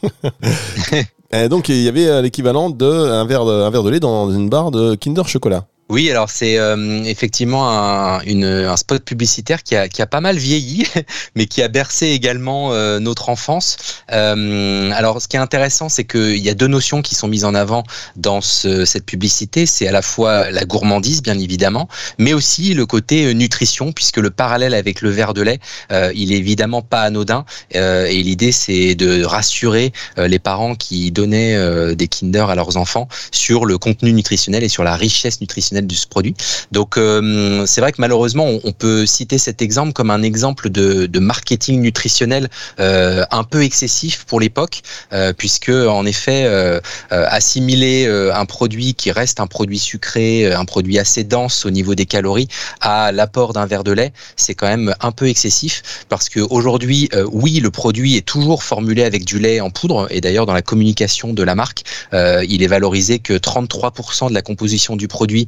Et 1.33 1.49
donc 1.49 1.67
il 1.67 1.81
y 1.81 1.89
avait 1.89 2.07
euh, 2.07 2.21
l'équivalent 2.21 2.69
d'un 2.69 3.25
verre, 3.25 3.43
de, 3.43 3.51
un 3.51 3.69
verre 3.69 3.83
de 3.83 3.89
lait 3.89 3.99
dans 3.99 4.31
une 4.31 4.47
barre 4.47 4.71
de 4.71 4.95
Kinder 4.95 5.27
Chocolat. 5.27 5.65
Oui, 5.87 6.09
alors 6.09 6.31
c'est 6.31 6.57
euh, 6.57 7.03
effectivement 7.03 7.69
un, 7.69 8.19
une- 8.21 8.43
un 8.45 8.75
spot 8.75 9.03
publicitaire 9.05 9.61
qui 9.61 9.75
a, 9.75 9.87
qui 9.87 10.01
a 10.01 10.07
pas 10.07 10.19
mal 10.19 10.35
vieilli, 10.35 10.83
mais 11.35 11.45
qui 11.45 11.61
a 11.61 11.67
bercé 11.67 12.07
également 12.07 12.73
euh, 12.73 12.97
notre 12.99 13.29
enfance. 13.29 13.77
Euh, 14.11 14.89
alors, 14.95 15.21
ce 15.21 15.27
qui 15.27 15.35
est 15.37 15.39
intéressant, 15.39 15.87
c'est 15.87 16.03
qu'il 16.03 16.37
y 16.39 16.49
a 16.49 16.55
deux 16.55 16.65
notions 16.65 17.03
qui 17.03 17.13
sont 17.13 17.27
mises 17.27 17.45
en 17.45 17.53
avant 17.53 17.83
dans 18.15 18.41
ce- 18.41 18.83
cette 18.83 19.05
publicité. 19.05 19.67
C'est 19.67 19.87
à 19.87 19.91
la 19.91 20.01
fois 20.01 20.49
la 20.49 20.65
gourmandise, 20.65 21.21
bien 21.21 21.37
évidemment, 21.37 21.87
mais 22.17 22.33
aussi 22.33 22.73
le 22.73 22.87
côté 22.87 23.25
euh, 23.27 23.33
nutrition, 23.33 23.91
puisque 23.91 24.17
le 24.17 24.31
parallèle 24.31 24.73
avec 24.73 25.01
le 25.01 25.11
verre 25.11 25.35
de 25.35 25.43
lait, 25.43 25.59
euh, 25.91 26.11
il 26.15 26.33
est 26.33 26.37
évidemment 26.37 26.81
pas 26.81 27.01
anodin. 27.01 27.45
Euh, 27.75 28.07
et 28.07 28.23
l'idée, 28.23 28.51
c'est 28.51 28.95
de 28.95 29.23
rassurer 29.23 29.91
les 30.17 30.39
parents 30.39 30.73
qui 30.73 31.11
donnaient 31.11 31.95
des 31.95 32.07
Kinder 32.07 32.49
à 32.49 32.55
leurs 32.55 32.77
enfants 32.77 33.07
sur 33.31 33.65
le 33.65 33.77
contenu 33.77 34.13
nutritionnel 34.13 34.63
et 34.63 34.69
sur 34.69 34.83
la 34.83 34.95
richesse 34.95 35.41
nutritionnelle 35.41 35.74
de 35.81 35.93
ce 35.93 36.07
produit. 36.07 36.35
Donc 36.71 36.97
euh, 36.97 37.65
c'est 37.65 37.81
vrai 37.81 37.91
que 37.91 37.99
malheureusement 37.99 38.47
on, 38.63 38.71
peut 38.71 39.05
citer 39.05 39.37
cet 39.37 39.61
exemple 39.61 39.93
comme 39.93 40.11
un 40.11 40.21
exemple 40.21 40.69
de, 40.69 41.05
de 41.05 41.19
marketing 41.19 41.81
nutritionnel 41.81 42.49
euh, 42.79 43.23
un 43.31 43.43
peu 43.43 43.63
excessif 43.63 44.25
pour 44.25 44.39
l'époque, 44.39 44.81
euh, 45.13 45.33
puisque 45.33 45.69
en 45.69 46.05
effet 46.05 46.43
euh, 46.45 46.79
euh, 47.11 47.25
assimiler 47.29 48.05
euh, 48.05 48.33
un 48.35 48.45
produit 48.45 48.93
qui 48.93 49.11
reste 49.11 49.39
un 49.39 49.47
produit 49.47 49.79
sucré, 49.79 50.51
un 50.51 50.65
produit 50.65 50.99
assez 50.99 51.23
dense 51.23 51.65
au 51.65 51.71
niveau 51.71 51.95
des 51.95 52.05
calories, 52.05 52.47
à 52.81 53.11
l'apport 53.11 53.53
d'un 53.53 53.65
verre 53.65 53.83
de 53.83 53.91
lait, 53.91 54.11
c'est 54.35 54.55
quand 54.55 54.67
même 54.67 54.93
un 54.99 55.11
peu 55.11 55.27
excessif 55.27 56.05
parce 56.09 56.29
que 56.29 56.39
aujourd'hui, 56.39 57.09
euh, 57.13 57.25
oui, 57.31 57.59
le 57.59 57.71
produit 57.71 58.15
est 58.17 58.25
toujours 58.25 58.63
formulé 58.63 59.03
avec 59.03 59.25
du 59.25 59.39
lait 59.39 59.59
en 59.61 59.69
poudre 59.69 60.07
et 60.09 60.21
d'ailleurs 60.21 60.45
dans 60.45 60.53
la 60.53 60.61
communication 60.61 61.33
de 61.33 61.43
la 61.43 61.55
marque, 61.55 61.83
il 62.13 62.63
est 62.63 62.67
valorisé 62.67 63.19
que 63.19 63.33
33% 63.33 64.29
de 64.29 64.33
la 64.33 64.41
composition 64.41 64.95
du 64.95 65.07
produit 65.07 65.47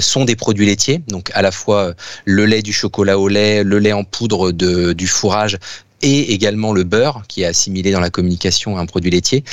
sont 0.00 0.24
des 0.24 0.36
produits 0.36 0.66
laitiers, 0.66 1.02
donc 1.08 1.30
à 1.34 1.42
la 1.42 1.50
fois 1.50 1.78
euh, 1.78 1.94
le 2.24 2.46
lait 2.46 2.62
du 2.62 2.72
chocolat 2.72 3.18
au 3.18 3.28
lait, 3.28 3.64
le 3.64 3.78
lait 3.78 3.92
en 3.92 4.04
poudre 4.04 4.52
du 4.52 5.06
fourrage 5.06 5.58
et 6.02 6.32
également 6.32 6.72
le 6.72 6.84
beurre 6.84 7.22
qui 7.28 7.42
est 7.42 7.46
assimilé 7.46 7.92
dans 7.92 8.00
la 8.00 8.10
communication 8.10 8.78
à 8.78 8.80
un 8.80 8.86
produit 8.86 9.10
laitier. 9.10 9.44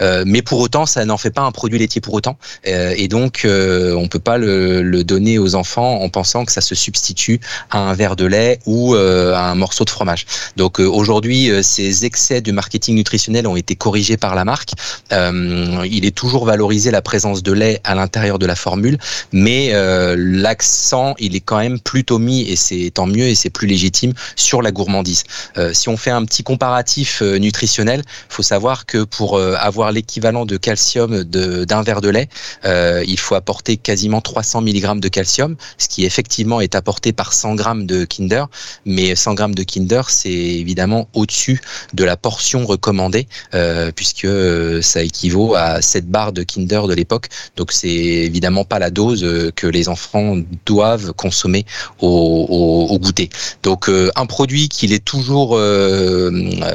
Euh, 0.00 0.24
mais 0.26 0.42
pour 0.42 0.60
autant, 0.60 0.86
ça 0.86 1.04
n'en 1.04 1.16
fait 1.16 1.30
pas 1.30 1.42
un 1.42 1.52
produit 1.52 1.78
laitier 1.78 2.00
pour 2.00 2.14
autant. 2.14 2.36
Euh, 2.66 2.94
et 2.96 3.08
donc, 3.08 3.42
euh, 3.44 3.94
on 3.94 4.08
peut 4.08 4.18
pas 4.18 4.38
le, 4.38 4.82
le, 4.82 5.04
donner 5.04 5.38
aux 5.38 5.54
enfants 5.54 6.00
en 6.00 6.08
pensant 6.08 6.44
que 6.44 6.52
ça 6.52 6.60
se 6.60 6.74
substitue 6.74 7.40
à 7.70 7.78
un 7.78 7.94
verre 7.94 8.16
de 8.16 8.24
lait 8.24 8.60
ou 8.66 8.94
euh, 8.94 9.34
à 9.34 9.50
un 9.50 9.54
morceau 9.54 9.84
de 9.84 9.90
fromage. 9.90 10.26
Donc 10.56 10.78
aujourd'hui, 10.78 11.50
ces 11.62 12.04
excès 12.04 12.40
du 12.40 12.52
marketing 12.52 12.94
nutritionnel 12.94 13.46
ont 13.46 13.56
été 13.56 13.74
corrigés 13.74 14.16
par 14.16 14.34
la 14.34 14.44
marque. 14.44 14.72
il 15.10 16.04
est 16.04 16.14
toujours 16.14 16.44
valorisé 16.44 16.90
la 16.90 17.02
présence 17.02 17.42
de 17.42 17.52
lait 17.52 17.80
à 17.84 17.94
l'intérieur 17.94 18.38
de 18.38 18.46
la 18.46 18.54
formule, 18.54 18.98
mais 19.32 19.72
l'accent, 20.16 21.14
il 21.18 21.34
est 21.34 21.40
quand 21.40 21.58
même 21.58 21.80
plutôt 21.80 22.18
mis, 22.18 22.42
et 22.42 22.56
c'est 22.56 22.90
tant 22.94 23.06
mieux 23.06 23.26
et 23.26 23.34
c'est 23.34 23.50
plus 23.50 23.66
légitime, 23.66 24.12
sur 24.36 24.62
la 24.62 24.70
gourmandise. 24.70 25.24
si 25.72 25.88
on 25.88 25.96
fait 25.96 26.10
un 26.10 26.24
petit 26.24 26.42
comparatif 26.42 27.22
nutritionnel, 27.22 28.02
faut 28.28 28.42
savoir 28.42 28.86
que 28.86 29.04
pour 29.04 29.38
avoir 29.40 29.71
avoir 29.72 29.90
l'équivalent 29.90 30.44
de 30.44 30.58
calcium 30.58 31.24
d'un 31.24 31.82
verre 31.82 32.02
de 32.02 32.10
lait, 32.10 32.28
euh, 32.66 33.02
il 33.08 33.18
faut 33.18 33.34
apporter 33.34 33.78
quasiment 33.78 34.20
300 34.20 34.60
mg 34.60 35.00
de 35.00 35.08
calcium, 35.08 35.56
ce 35.78 35.88
qui 35.88 36.04
effectivement 36.04 36.60
est 36.60 36.74
apporté 36.74 37.14
par 37.14 37.32
100 37.32 37.56
g 37.56 37.64
de 37.86 38.04
Kinder. 38.04 38.44
Mais 38.84 39.14
100 39.14 39.36
g 39.36 39.44
de 39.54 39.62
Kinder, 39.62 40.02
c'est 40.10 40.30
évidemment 40.30 41.08
au-dessus 41.14 41.62
de 41.94 42.04
la 42.04 42.18
portion 42.18 42.66
recommandée, 42.66 43.28
euh, 43.54 43.92
puisque 43.96 44.26
euh, 44.26 44.82
ça 44.82 45.02
équivaut 45.02 45.54
à 45.54 45.80
7 45.80 46.06
barres 46.06 46.34
de 46.34 46.42
Kinder 46.42 46.86
de 46.86 46.92
l'époque. 46.92 47.28
Donc 47.56 47.72
c'est 47.72 47.88
évidemment 48.28 48.66
pas 48.66 48.78
la 48.78 48.90
dose 48.90 49.26
que 49.56 49.66
les 49.66 49.88
enfants 49.88 50.36
doivent 50.66 51.14
consommer 51.14 51.64
au, 52.00 52.98
goûter. 53.00 53.30
Donc 53.62 53.88
un 53.88 54.26
produit 54.26 54.68
qu'il 54.68 54.92
est 54.92 55.04
toujours 55.04 55.58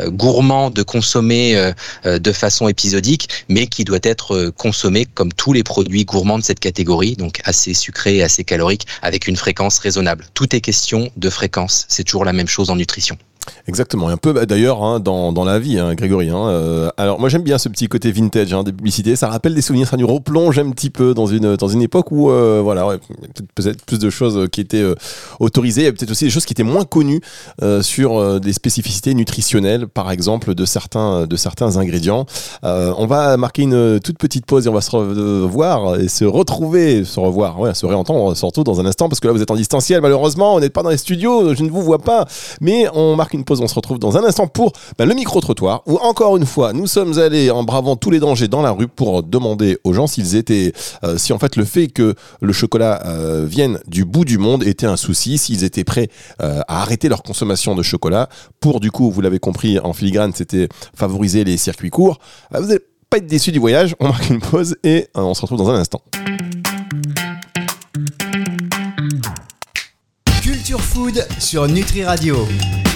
gourmand 0.07 0.71
de 0.71 0.81
consommer 0.81 1.71
de 2.05 2.31
façon 2.31 2.67
mais 3.49 3.67
qui 3.67 3.83
doit 3.83 3.99
être 4.03 4.35
euh, 4.35 4.51
consommé 4.51 5.05
comme 5.05 5.31
tous 5.33 5.53
les 5.53 5.63
produits 5.63 6.05
gourmands 6.05 6.39
de 6.39 6.43
cette 6.43 6.59
catégorie, 6.59 7.15
donc 7.15 7.41
assez 7.43 7.73
sucré 7.73 8.17
et 8.17 8.23
assez 8.23 8.43
calorique, 8.43 8.87
avec 9.01 9.27
une 9.27 9.35
fréquence 9.35 9.79
raisonnable. 9.79 10.27
Tout 10.33 10.55
est 10.55 10.61
question 10.61 11.09
de 11.15 11.29
fréquence. 11.29 11.85
C'est 11.89 12.03
toujours 12.03 12.25
la 12.25 12.33
même 12.33 12.47
chose 12.47 12.69
en 12.69 12.75
nutrition. 12.75 13.17
Exactement, 13.67 14.09
un 14.09 14.17
peu 14.17 14.33
bah, 14.33 14.45
d'ailleurs 14.45 14.83
hein, 14.83 14.99
dans, 14.99 15.31
dans, 15.31 15.45
la 15.45 15.59
vie, 15.59 15.79
hein, 15.79 15.93
Grégory. 15.95 16.29
Hein, 16.29 16.47
euh, 16.47 16.89
alors 16.97 17.19
moi 17.19 17.29
j'aime 17.29 17.43
bien 17.43 17.57
ce 17.57 17.69
petit 17.69 17.87
côté 17.87 18.11
vintage 18.11 18.47
des 18.63 18.71
publicités, 18.71 19.15
ça 19.15 19.27
rappelle 19.27 19.53
des 19.53 19.61
souvenirs, 19.61 19.87
ça 19.87 19.97
nous 19.97 20.07
replonge 20.07 20.57
un 20.59 20.69
petit 20.71 20.89
peu 20.89 21.13
dans 21.13 21.27
une, 21.27 21.55
dans 21.55 21.67
une 21.67 21.81
époque 21.81 22.11
où 22.11 22.29
euh, 22.29 22.61
voilà, 22.63 22.97
peut-être 23.55 23.83
plus 23.85 23.99
de 23.99 24.09
choses 24.09 24.47
qui 24.51 24.61
étaient 24.61 24.81
euh, 24.81 24.95
autorisées, 25.39 25.81
il 25.81 25.85
y 25.85 25.87
a 25.87 25.91
peut-être 25.91 26.11
aussi 26.11 26.25
des 26.25 26.29
choses 26.29 26.45
qui 26.45 26.53
étaient 26.53 26.63
moins 26.63 26.85
connues 26.85 27.21
euh, 27.61 27.81
sur 27.81 28.39
des 28.39 28.53
spécificités 28.53 29.13
nutritionnelles, 29.13 29.87
par 29.87 30.11
exemple 30.11 30.55
de 30.55 30.65
certains, 30.65 31.27
de 31.27 31.35
certains 31.35 31.77
ingrédients. 31.77 32.25
on 32.63 33.05
va 33.07 33.37
marquer 33.37 33.63
une 33.63 33.99
toute 33.99 34.17
petite 34.17 34.45
pause 34.45 34.65
et 34.65 34.69
on 34.69 34.73
va 34.73 34.81
se 34.81 34.95
revoir 34.95 35.99
et 35.99 36.07
se 36.07 36.25
retrouver, 36.25 37.03
se 37.05 37.19
revoir, 37.19 37.59
ouais, 37.59 37.73
se 37.73 37.85
réentendre 37.85 38.35
surtout 38.35 38.63
dans 38.63 38.79
un 38.79 38.85
instant 38.85 39.09
parce 39.09 39.19
que 39.19 39.27
là 39.27 39.33
vous 39.33 39.41
êtes 39.41 39.51
en 39.51 39.55
distanciel 39.55 40.01
malheureusement, 40.01 40.55
on 40.55 40.59
n'est 40.59 40.69
pas 40.69 40.83
dans 40.83 40.89
les 40.89 40.97
studios, 40.97 41.53
je 41.53 41.63
ne 41.63 41.69
vous 41.69 41.81
vois 41.81 41.99
pas, 41.99 42.25
mais 42.61 42.87
on 42.93 43.15
marque 43.15 43.33
une 43.33 43.36
pause, 43.43 43.61
on 43.61 43.67
se 43.67 43.75
retrouve 43.75 43.99
dans 43.99 44.17
un 44.17 44.23
instant 44.23 44.47
pour 44.47 44.73
bah, 44.97 45.05
le 45.05 45.13
micro-trottoir, 45.13 45.81
où 45.85 45.97
encore 45.97 46.37
une 46.37 46.45
fois, 46.45 46.73
nous 46.73 46.87
sommes 46.87 47.17
allés 47.19 47.51
en 47.51 47.63
bravant 47.63 47.95
tous 47.95 48.11
les 48.11 48.19
dangers 48.19 48.47
dans 48.47 48.61
la 48.61 48.71
rue 48.71 48.87
pour 48.87 49.23
demander 49.23 49.77
aux 49.83 49.93
gens 49.93 50.07
s'ils 50.07 50.35
étaient, 50.35 50.73
euh, 51.03 51.17
si 51.17 51.33
en 51.33 51.39
fait 51.39 51.55
le 51.55 51.65
fait 51.65 51.87
que 51.87 52.15
le 52.41 52.53
chocolat 52.53 53.01
euh, 53.05 53.45
vienne 53.47 53.79
du 53.87 54.05
bout 54.05 54.25
du 54.25 54.37
monde 54.37 54.63
était 54.63 54.85
un 54.85 54.97
souci, 54.97 55.37
s'ils 55.37 55.63
étaient 55.63 55.83
prêts 55.83 56.09
euh, 56.41 56.61
à 56.67 56.81
arrêter 56.81 57.09
leur 57.09 57.23
consommation 57.23 57.75
de 57.75 57.83
chocolat, 57.83 58.29
pour 58.59 58.79
du 58.79 58.91
coup, 58.91 59.11
vous 59.11 59.21
l'avez 59.21 59.39
compris, 59.39 59.79
en 59.79 59.93
filigrane, 59.93 60.31
c'était 60.33 60.69
favoriser 60.95 61.43
les 61.43 61.57
circuits 61.57 61.89
courts. 61.89 62.19
Bah, 62.51 62.59
vous 62.59 62.67
n'allez 62.67 62.81
pas 63.09 63.17
être 63.17 63.27
déçus 63.27 63.51
du 63.51 63.59
voyage, 63.59 63.95
on 63.99 64.07
marque 64.07 64.29
une 64.29 64.39
pause 64.39 64.75
et 64.83 65.07
on 65.15 65.33
se 65.33 65.41
retrouve 65.41 65.59
dans 65.59 65.69
un 65.69 65.75
instant. 65.75 66.01
Culture 70.41 70.81
Food 70.81 71.25
sur 71.39 71.67
Nutri 71.67 72.03
Radio. 72.03 72.45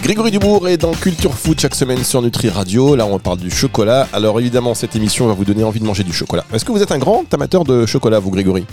Grégory 0.01 0.31
Dubourg 0.31 0.67
est 0.67 0.77
dans 0.77 0.93
Culture 0.93 1.33
Food 1.35 1.59
chaque 1.59 1.75
semaine 1.75 2.03
sur 2.03 2.23
Nutri 2.23 2.49
Radio. 2.49 2.95
Là, 2.95 3.05
on 3.05 3.19
parle 3.19 3.37
du 3.37 3.51
chocolat. 3.51 4.07
Alors 4.13 4.39
évidemment, 4.39 4.73
cette 4.73 4.95
émission 4.95 5.27
va 5.27 5.33
vous 5.33 5.45
donner 5.45 5.63
envie 5.63 5.79
de 5.79 5.85
manger 5.85 6.03
du 6.03 6.11
chocolat. 6.11 6.43
Est-ce 6.51 6.65
que 6.65 6.71
vous 6.71 6.81
êtes 6.81 6.91
un 6.91 6.97
grand 6.97 7.31
amateur 7.31 7.63
de 7.63 7.85
chocolat, 7.85 8.17
vous, 8.17 8.31
Grégory? 8.31 8.65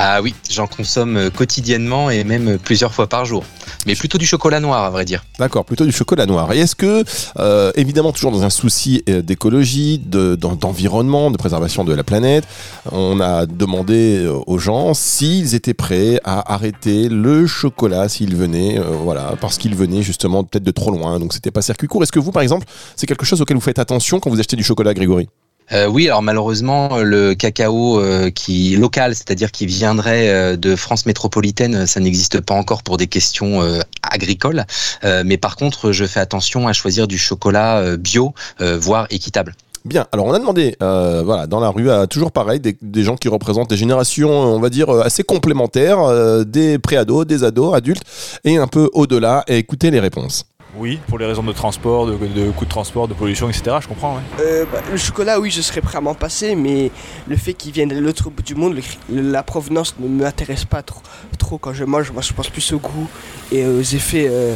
Ah 0.00 0.22
oui, 0.22 0.32
j'en 0.48 0.68
consomme 0.68 1.16
euh, 1.16 1.28
quotidiennement 1.28 2.08
et 2.08 2.22
même 2.22 2.56
plusieurs 2.58 2.94
fois 2.94 3.08
par 3.08 3.24
jour. 3.24 3.42
Mais 3.84 3.96
plutôt 3.96 4.16
du 4.16 4.26
chocolat 4.26 4.60
noir, 4.60 4.84
à 4.84 4.90
vrai 4.90 5.04
dire. 5.04 5.24
D'accord, 5.40 5.64
plutôt 5.64 5.84
du 5.84 5.90
chocolat 5.90 6.24
noir. 6.24 6.52
Et 6.52 6.60
est-ce 6.60 6.76
que, 6.76 7.02
euh, 7.40 7.72
évidemment, 7.74 8.12
toujours 8.12 8.30
dans 8.30 8.44
un 8.44 8.50
souci 8.50 9.02
euh, 9.08 9.22
d'écologie, 9.22 9.98
d'environnement, 9.98 11.32
de, 11.32 11.36
préservation 11.36 11.82
de 11.82 11.92
la 11.92 12.04
planète, 12.04 12.44
on 12.92 13.20
a 13.20 13.44
demandé 13.46 14.24
aux 14.46 14.58
gens 14.58 14.94
s'ils 14.94 15.56
étaient 15.56 15.74
prêts 15.74 16.20
à 16.22 16.54
arrêter 16.54 17.08
le 17.08 17.48
chocolat 17.48 18.08
s'ils 18.08 18.36
venaient, 18.36 18.80
voilà, 19.02 19.34
parce 19.40 19.58
qu'ils 19.58 19.74
venaient 19.74 20.02
justement 20.02 20.44
peut-être 20.44 20.64
de 20.64 20.70
trop 20.70 20.92
loin, 20.92 21.18
donc 21.18 21.32
c'était 21.32 21.50
pas 21.50 21.62
circuit 21.62 21.88
court. 21.88 22.04
Est-ce 22.04 22.12
que 22.12 22.20
vous, 22.20 22.30
par 22.30 22.42
exemple, 22.42 22.66
c'est 22.94 23.06
quelque 23.08 23.26
chose 23.26 23.40
auquel 23.40 23.56
vous 23.56 23.62
faites 23.62 23.80
attention 23.80 24.20
quand 24.20 24.30
vous 24.30 24.38
achetez 24.38 24.56
du 24.56 24.64
chocolat, 24.64 24.94
Grégory? 24.94 25.28
Euh, 25.72 25.86
oui, 25.86 26.06
alors 26.06 26.22
malheureusement, 26.22 26.98
le 26.98 27.34
cacao 27.34 28.00
euh, 28.00 28.30
qui 28.30 28.76
local, 28.76 29.14
c'est-à-dire 29.14 29.50
qui 29.50 29.66
viendrait 29.66 30.30
euh, 30.30 30.56
de 30.56 30.76
France 30.76 31.06
métropolitaine, 31.06 31.86
ça 31.86 32.00
n'existe 32.00 32.40
pas 32.40 32.54
encore 32.54 32.82
pour 32.82 32.96
des 32.96 33.06
questions 33.06 33.62
agricoles. 34.02 34.64
mais 35.02 35.36
par 35.36 35.56
contre, 35.56 35.92
je 35.92 36.04
fais 36.04 36.20
attention 36.20 36.68
à 36.68 36.72
choisir 36.72 37.06
du 37.06 37.18
chocolat 37.18 37.96
bio, 37.96 38.34
voire 38.60 39.06
équitable. 39.10 39.54
Bien, 39.84 40.06
alors 40.12 40.26
on 40.26 40.32
a 40.32 40.38
demandé, 40.38 40.76
voilà, 40.80 41.46
dans 41.46 41.60
la 41.60 41.70
rue, 41.70 41.88
toujours 42.08 42.32
pareil, 42.32 42.60
des, 42.60 42.76
des, 42.80 43.02
gens 43.02 43.16
qui 43.16 43.28
représentent 43.28 43.70
des 43.70 43.76
générations, 43.76 44.30
on 44.30 44.60
va 44.60 44.70
dire, 44.70 44.90
assez 44.90 45.22
complémentaires, 45.22 46.44
des 46.44 46.78
préados, 46.78 47.24
des 47.24 47.44
ados, 47.44 47.74
adultes, 47.74 48.02
et 48.44 48.56
un 48.56 48.66
peu 48.66 48.90
au-delà, 48.92 49.44
et 49.48 49.58
écoutez 49.58 49.90
les 49.90 50.00
réponses. 50.00 50.44
Oui, 50.78 51.00
pour 51.08 51.18
les 51.18 51.26
raisons 51.26 51.42
de 51.42 51.52
transport, 51.52 52.06
de, 52.06 52.16
de 52.16 52.50
coûts 52.52 52.64
de 52.64 52.70
transport, 52.70 53.08
de 53.08 53.14
pollution, 53.14 53.48
etc. 53.48 53.78
Je 53.80 53.88
comprends. 53.88 54.18
Euh, 54.38 54.64
bah, 54.72 54.78
le 54.90 54.96
chocolat, 54.96 55.40
oui, 55.40 55.50
je 55.50 55.60
serais 55.60 55.80
prêt 55.80 55.98
à 55.98 56.00
m'en 56.00 56.14
passer, 56.14 56.54
mais 56.54 56.92
le 57.26 57.36
fait 57.36 57.52
qu'il 57.52 57.72
vienne 57.72 57.88
de 57.88 57.98
l'autre 57.98 58.30
bout 58.30 58.44
du 58.44 58.54
monde, 58.54 58.78
la 59.10 59.42
provenance 59.42 59.96
ne 59.98 60.06
m'intéresse 60.06 60.64
pas 60.64 60.82
trop, 60.82 61.00
trop 61.36 61.58
quand 61.58 61.72
je 61.72 61.84
mange. 61.84 62.12
Moi, 62.12 62.22
je 62.22 62.32
pense 62.32 62.48
plus 62.48 62.72
au 62.72 62.78
goût 62.78 63.08
et 63.50 63.66
aux 63.66 63.80
effets. 63.80 64.28
Euh, 64.30 64.54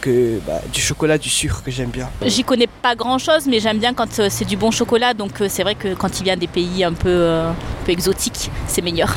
que 0.00 0.40
bah, 0.44 0.60
du 0.72 0.80
chocolat, 0.80 1.16
du 1.16 1.28
sucre 1.28 1.62
que 1.62 1.70
j'aime 1.70 1.90
bien. 1.90 2.10
J'y 2.22 2.42
connais 2.42 2.66
pas 2.66 2.96
grand 2.96 3.18
chose, 3.18 3.46
mais 3.46 3.60
j'aime 3.60 3.78
bien 3.78 3.94
quand 3.94 4.18
euh, 4.18 4.26
c'est 4.30 4.44
du 4.44 4.56
bon 4.56 4.72
chocolat. 4.72 5.14
Donc 5.14 5.40
c'est 5.48 5.62
vrai 5.62 5.76
que 5.76 5.94
quand 5.94 6.18
il 6.18 6.24
vient 6.24 6.36
des 6.36 6.48
pays 6.48 6.82
un 6.82 6.92
peu, 6.92 7.28
un 7.28 7.54
peu 7.84 7.92
exotiques, 7.92 8.50
c'est 8.66 8.82
meilleur. 8.82 9.14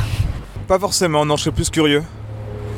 Pas 0.67 0.77
forcément, 0.77 1.25
non, 1.25 1.37
je 1.37 1.45
serais 1.45 1.55
plus 1.55 1.71
curieux. 1.71 2.03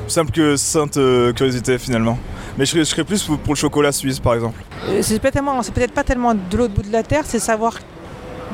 Simple 0.07 0.31
que 0.31 0.55
sainte 0.55 0.97
curiosité 1.35 1.77
finalement. 1.77 2.17
Mais 2.57 2.65
je 2.65 2.83
serais, 2.83 3.03
plus 3.03 3.23
pour, 3.23 3.53
le 3.53 3.55
chocolat 3.55 3.91
suisse 3.91 4.19
par 4.19 4.33
exemple. 4.33 4.63
Euh, 4.89 4.99
c'est 5.01 5.19
peut-être 5.19 5.93
pas 5.93 6.03
tellement 6.03 6.33
de 6.33 6.57
l'autre 6.57 6.73
bout 6.73 6.81
de 6.81 6.91
la 6.91 7.03
terre, 7.03 7.23
c'est 7.25 7.39
savoir 7.39 7.73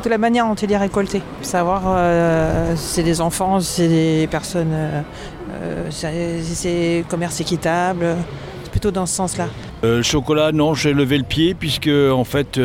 de 0.03 0.09
la 0.09 0.17
manière 0.17 0.45
dont 0.45 0.55
il 0.55 0.71
est 0.71 0.77
récolté. 0.77 1.21
Savoir 1.41 1.83
euh, 1.85 2.75
si 2.75 2.95
c'est 2.95 3.03
des 3.03 3.21
enfants, 3.21 3.61
si 3.61 3.73
c'est 3.73 3.87
des 3.87 4.27
personnes, 4.29 4.73
euh, 4.73 5.89
si 5.89 6.55
c'est 6.55 7.05
commerce 7.07 7.39
équitable. 7.39 8.17
C'est 8.63 8.71
plutôt 8.71 8.91
dans 8.91 9.05
ce 9.05 9.15
sens-là. 9.15 9.47
le 9.83 10.01
chocolat, 10.01 10.51
non, 10.51 10.73
j'ai 10.73 10.93
levé 10.93 11.17
le 11.17 11.23
pied 11.23 11.53
puisque 11.53 11.87
en 11.89 12.23
fait 12.25 12.59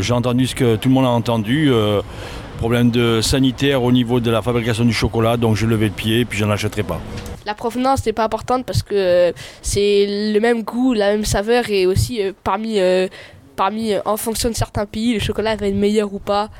j'ai 0.00 0.12
entendu 0.12 0.46
ce 0.46 0.54
que 0.54 0.76
tout 0.76 0.88
le 0.88 0.94
monde 0.94 1.06
a 1.06 1.10
entendu 1.10 1.70
problème 2.58 2.90
de 2.90 3.20
sanitaire 3.20 3.82
au 3.82 3.92
niveau 3.92 4.20
de 4.20 4.30
la 4.30 4.42
fabrication 4.42 4.84
du 4.84 4.92
chocolat, 4.92 5.36
donc 5.36 5.56
j'ai 5.56 5.66
levé 5.66 5.86
le 5.86 5.92
pied 5.92 6.20
et 6.20 6.24
puis 6.24 6.38
j'en 6.38 6.50
achèterai 6.50 6.82
pas. 6.82 7.00
La 7.48 7.54
provenance 7.54 8.04
n'est 8.04 8.12
pas 8.12 8.24
importante 8.24 8.66
parce 8.66 8.82
que 8.82 9.32
c'est 9.62 10.04
le 10.34 10.38
même 10.38 10.64
goût, 10.64 10.92
la 10.92 11.12
même 11.12 11.24
saveur 11.24 11.70
et 11.70 11.86
aussi 11.86 12.22
euh, 12.22 12.32
euh, 12.46 13.08
euh, 13.58 14.00
en 14.04 14.16
fonction 14.18 14.50
de 14.50 14.54
certains 14.54 14.84
pays, 14.84 15.14
le 15.14 15.18
chocolat 15.18 15.56
va 15.56 15.66
être 15.66 15.74
meilleur 15.74 16.12
ou 16.12 16.18
pas. 16.18 16.50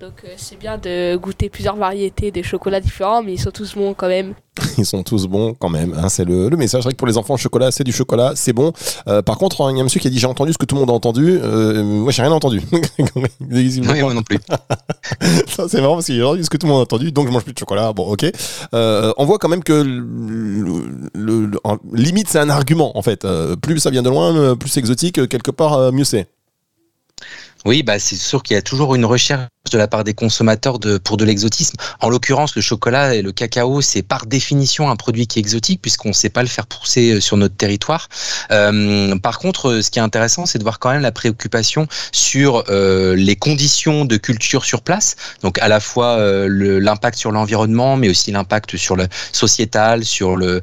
Donc 0.00 0.24
euh, 0.24 0.28
c'est 0.36 0.58
bien 0.58 0.76
de 0.78 1.16
goûter 1.16 1.48
plusieurs 1.48 1.76
variétés 1.76 2.30
de 2.30 2.42
chocolats 2.42 2.80
différents, 2.80 3.22
mais 3.22 3.34
ils 3.34 3.40
sont 3.40 3.50
tous 3.50 3.74
bons 3.74 3.94
quand 3.94 4.08
même. 4.08 4.34
ils 4.78 4.86
sont 4.86 5.02
tous 5.02 5.26
bons 5.26 5.54
quand 5.54 5.68
même. 5.68 5.94
Hein, 5.96 6.08
c'est 6.08 6.24
le, 6.24 6.48
le, 6.48 6.56
message. 6.56 6.82
C'est 6.82 6.88
vrai 6.88 6.92
que 6.92 6.98
pour 6.98 7.06
les 7.06 7.18
enfants, 7.18 7.34
le 7.34 7.38
chocolat, 7.38 7.70
c'est 7.70 7.84
du 7.84 7.92
chocolat, 7.92 8.32
c'est 8.34 8.52
bon. 8.52 8.72
Euh, 9.08 9.22
par 9.22 9.38
contre, 9.38 9.62
hein, 9.62 9.70
il 9.70 9.76
y 9.76 9.78
a 9.78 9.80
un 9.80 9.84
monsieur 9.84 10.00
qui 10.00 10.06
a 10.06 10.10
dit 10.10 10.18
j'ai 10.18 10.26
entendu 10.26 10.52
ce 10.52 10.58
que 10.58 10.66
tout 10.66 10.74
le 10.74 10.80
monde 10.80 10.90
a 10.90 10.92
entendu. 10.92 11.38
Euh, 11.42 11.82
moi, 11.82 12.12
j'ai 12.12 12.22
rien 12.22 12.32
entendu. 12.32 12.60
oui, 13.50 13.80
moi 13.82 14.14
non 14.14 14.22
plus. 14.22 14.38
c'est 15.68 15.80
marrant 15.80 15.94
parce 15.94 16.06
que 16.06 16.14
j'ai 16.14 16.22
entendu 16.22 16.44
ce 16.44 16.50
que 16.50 16.56
tout 16.56 16.66
le 16.66 16.72
monde 16.72 16.80
a 16.80 16.82
entendu, 16.82 17.12
donc 17.12 17.26
je 17.26 17.32
mange 17.32 17.44
plus 17.44 17.52
de 17.54 17.58
chocolat. 17.58 17.92
Bon, 17.92 18.04
ok. 18.04 18.24
Euh, 18.74 19.12
on 19.16 19.24
voit 19.24 19.38
quand 19.38 19.48
même 19.48 19.62
que 19.62 19.72
le, 19.72 20.86
le, 21.14 21.50
limite, 21.92 22.28
c'est 22.28 22.38
un 22.38 22.50
argument 22.50 22.96
en 22.96 23.02
fait. 23.02 23.26
plus 23.60 23.78
ça 23.78 23.90
vient 23.90 24.02
de 24.02 24.10
loin, 24.10 24.56
plus 24.56 24.68
c'est 24.68 24.80
exotique, 24.80 25.28
quelque 25.28 25.50
part, 25.50 25.92
mieux 25.92 26.04
c'est. 26.04 26.28
Oui, 27.66 27.82
bah 27.82 27.98
c'est 27.98 28.14
sûr 28.14 28.44
qu'il 28.44 28.54
y 28.54 28.58
a 28.58 28.62
toujours 28.62 28.94
une 28.94 29.04
recherche 29.04 29.48
de 29.72 29.78
la 29.78 29.88
part 29.88 30.04
des 30.04 30.14
consommateurs 30.14 30.78
pour 31.02 31.16
de 31.16 31.24
l'exotisme. 31.24 31.76
En 32.00 32.08
l'occurrence, 32.08 32.54
le 32.54 32.62
chocolat 32.62 33.14
et 33.14 33.22
le 33.22 33.32
cacao, 33.32 33.80
c'est 33.80 34.02
par 34.02 34.26
définition 34.26 34.88
un 34.90 34.94
produit 34.94 35.26
qui 35.26 35.38
est 35.38 35.42
exotique 35.42 35.82
puisqu'on 35.82 36.10
ne 36.10 36.14
sait 36.14 36.28
pas 36.28 36.42
le 36.42 36.48
faire 36.48 36.66
pousser 36.66 37.14
euh, 37.14 37.20
sur 37.20 37.36
notre 37.36 37.56
territoire. 37.56 38.08
Euh, 38.52 39.16
par 39.18 39.40
contre, 39.40 39.70
euh, 39.70 39.82
ce 39.82 39.90
qui 39.90 39.98
est 39.98 40.02
intéressant, 40.02 40.46
c'est 40.46 40.58
de 40.58 40.62
voir 40.62 40.78
quand 40.78 40.92
même 40.92 41.02
la 41.02 41.10
préoccupation 41.10 41.88
sur 42.12 42.64
les 42.68 43.36
conditions 43.36 44.04
de 44.04 44.16
culture 44.16 44.64
sur 44.64 44.82
place. 44.82 45.16
Donc 45.42 45.58
à 45.58 45.68
la 45.68 45.80
fois 45.80 46.18
l'impact 46.48 47.18
sur 47.18 47.32
l'environnement, 47.32 47.96
mais 47.96 48.08
aussi 48.08 48.30
l'impact 48.30 48.76
sur 48.76 48.96
le 48.96 49.06
sociétal, 49.32 50.04
sur 50.04 50.36
le 50.36 50.62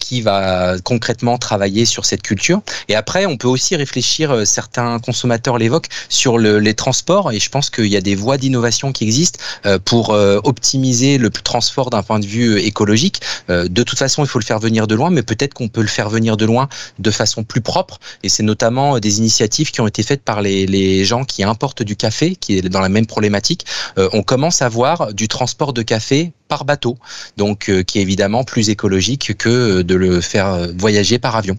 qui 0.00 0.22
va 0.22 0.76
concrètement 0.82 1.38
travailler 1.38 1.84
sur 1.84 2.04
cette 2.04 2.22
culture. 2.22 2.62
Et 2.88 2.94
après, 2.94 3.26
on 3.26 3.36
peut 3.36 3.48
aussi 3.48 3.76
réfléchir, 3.76 4.46
certains 4.46 4.98
consommateurs 4.98 5.58
l'évoquent, 5.58 5.88
sur 6.08 6.31
le- 6.38 6.58
les 6.58 6.74
transports. 6.74 7.32
Et 7.32 7.40
je 7.40 7.50
pense 7.50 7.70
qu'il 7.70 7.86
y 7.86 7.96
a 7.96 8.00
des 8.00 8.14
voies 8.14 8.38
d'innovation 8.38 8.92
qui 8.92 9.04
existent 9.04 9.38
euh, 9.66 9.78
pour 9.78 10.10
euh, 10.10 10.40
optimiser 10.44 11.18
le 11.18 11.30
transport 11.30 11.90
d'un 11.90 12.02
point 12.02 12.20
de 12.20 12.26
vue 12.26 12.54
euh, 12.54 12.66
écologique. 12.66 13.20
De 13.48 13.82
toute 13.82 13.98
façon, 13.98 14.24
il 14.24 14.28
faut 14.28 14.38
le 14.38 14.44
faire 14.44 14.58
venir 14.58 14.86
de 14.86 14.94
loin, 14.94 15.10
mais 15.10 15.22
peut-être 15.22 15.54
qu'on 15.54 15.68
peut 15.68 15.80
le 15.82 15.88
faire 15.88 16.08
venir 16.08 16.36
de 16.36 16.44
loin 16.44 16.68
de 16.98 17.10
façon 17.10 17.44
plus 17.44 17.60
propre. 17.60 17.98
Et 18.22 18.28
c'est 18.28 18.42
notamment 18.42 18.98
des 18.98 19.18
initiatives 19.18 19.70
qui 19.70 19.80
ont 19.80 19.86
été 19.86 20.02
faites 20.02 20.22
par 20.22 20.42
les, 20.42 20.66
les 20.66 21.04
gens 21.04 21.24
qui 21.24 21.42
importent 21.42 21.82
du 21.82 21.96
café, 21.96 22.36
qui 22.36 22.58
est 22.58 22.62
dans 22.68 22.80
la 22.80 22.88
même 22.88 23.06
problématique. 23.06 23.66
On 23.96 24.22
commence 24.22 24.62
à 24.62 24.68
voir 24.68 25.12
du 25.12 25.28
transport 25.28 25.72
de 25.72 25.82
café 25.82 26.32
par 26.48 26.64
bateau, 26.64 26.98
donc 27.36 27.70
qui 27.86 27.98
est 27.98 28.02
évidemment 28.02 28.44
plus 28.44 28.70
écologique 28.70 29.36
que 29.36 29.82
de 29.82 29.94
le 29.94 30.20
faire 30.20 30.68
voyager 30.76 31.18
par 31.18 31.36
avion. 31.36 31.58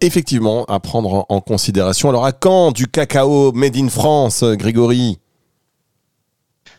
Effectivement, 0.00 0.64
à 0.66 0.80
prendre 0.80 1.26
en- 1.28 1.40
considération. 1.40 2.08
Alors, 2.08 2.24
à 2.24 2.32
quand 2.32 2.72
du 2.72 2.86
cacao 2.86 3.52
made 3.52 3.76
in 3.76 3.88
France, 3.88 4.44
Grégory? 4.44 5.18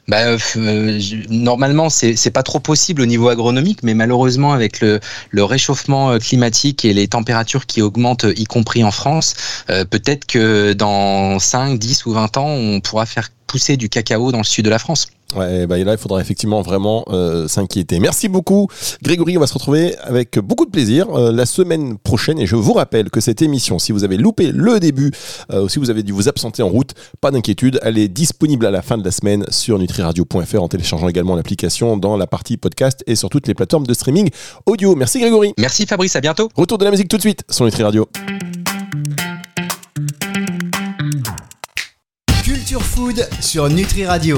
Bah, 0.08 0.26
euh, 0.26 0.38
euh, 0.58 1.00
normalement, 1.30 1.90
c'est 1.90 2.32
pas 2.32 2.44
trop 2.44 2.60
possible 2.60 3.02
au 3.02 3.06
niveau 3.06 3.30
agronomique, 3.30 3.84
mais 3.84 3.94
malheureusement, 3.94 4.52
avec 4.52 4.82
le, 4.82 5.00
réchauffement 5.34 6.12
euh, 6.12 6.18
climatique 6.18 6.84
et 6.86 6.94
les 6.94 7.08
températures 7.08 7.66
qui 7.66 7.82
augmentent, 7.82 8.26
euh, 8.26 8.34
y 8.36 8.46
compris 8.46 8.84
en 8.84 8.92
France, 8.92 9.36
peut-être 9.68 10.26
que 10.26 10.74
dans 10.74 11.40
5, 11.40 11.78
10 11.80 12.06
ou 12.06 12.12
20 12.14 12.38
ans, 12.38 12.48
on 12.48 12.82
pourra 12.82 13.06
faire 13.06 13.30
pousser 13.52 13.76
du 13.76 13.90
cacao 13.90 14.32
dans 14.32 14.38
le 14.38 14.46
sud 14.46 14.64
de 14.64 14.70
la 14.70 14.80
France. 14.80 15.08
Ouais, 15.36 15.68
bah 15.68 15.78
là, 15.78 15.94
il 15.94 15.98
faudra 15.98 16.20
effectivement 16.22 16.62
vraiment 16.62 17.06
euh, 17.10 17.48
s'inquiéter. 17.48 18.00
Merci 18.00 18.28
beaucoup, 18.30 18.68
Grégory. 19.02 19.38
On 19.38 19.42
va 19.42 19.48
se 19.48 19.54
retrouver 19.54 19.96
avec 20.00 20.40
beaucoup 20.40 20.66
de 20.66 20.72
plaisir 20.72 21.08
euh, 21.10 21.32
la 21.32 21.46
semaine 21.46 21.98
prochaine. 21.98 22.40
Et 22.40 22.46
je 22.46 22.56
vous 22.56 22.74
rappelle 22.74 23.10
que 23.10 23.20
cette 23.20 23.42
émission, 23.42 23.78
si 23.80 23.92
vous 23.92 24.04
avez 24.04 24.18
loupé 24.18 24.52
le 24.54 24.80
début, 24.80 25.12
euh, 25.52 25.64
ou 25.64 25.70
si 25.70 25.80
vous 25.80 25.90
avez 25.90 26.04
dû 26.04 26.12
vous 26.12 26.30
absenter 26.30 26.64
en 26.64 26.70
route, 26.70 26.94
pas 27.20 27.32
d'inquiétude, 27.32 27.80
elle 27.82 27.98
est 27.98 28.10
disponible 28.10 28.66
à 28.66 28.72
la 28.72 28.82
fin 28.82 28.98
de 28.98 29.04
la 29.04 29.12
semaine 29.12 29.46
sur 29.50 29.80
nutriradio.fr 29.80 30.64
en 30.64 30.68
téléchargeant 30.68 31.08
également 31.08 31.36
l'application 31.36 31.98
dans 31.98 32.18
la 32.18 32.28
partie 32.28 32.58
podcast 32.58 33.04
et 33.08 33.16
sur 33.16 33.30
toutes 33.30 33.48
les 33.48 33.54
plateformes 33.54 33.88
de 33.88 33.94
streaming 33.94 34.30
audio. 34.66 34.96
Merci, 34.96 35.20
Grégory. 35.20 35.54
Merci, 35.58 35.86
Fabrice. 35.86 36.16
À 36.16 36.22
bientôt. 36.22 36.50
Retour 36.56 36.78
de 36.78 36.86
la 36.86 36.92
musique 36.92 37.08
tout 37.08 37.18
de 37.18 37.22
suite 37.22 37.44
sur 37.50 37.66
Nutri 37.66 37.84
Radio. 37.84 38.08
Culture 42.72 42.86
Food 42.86 43.30
sur 43.42 43.70
Nutri 43.70 44.06
Radio. 44.06 44.38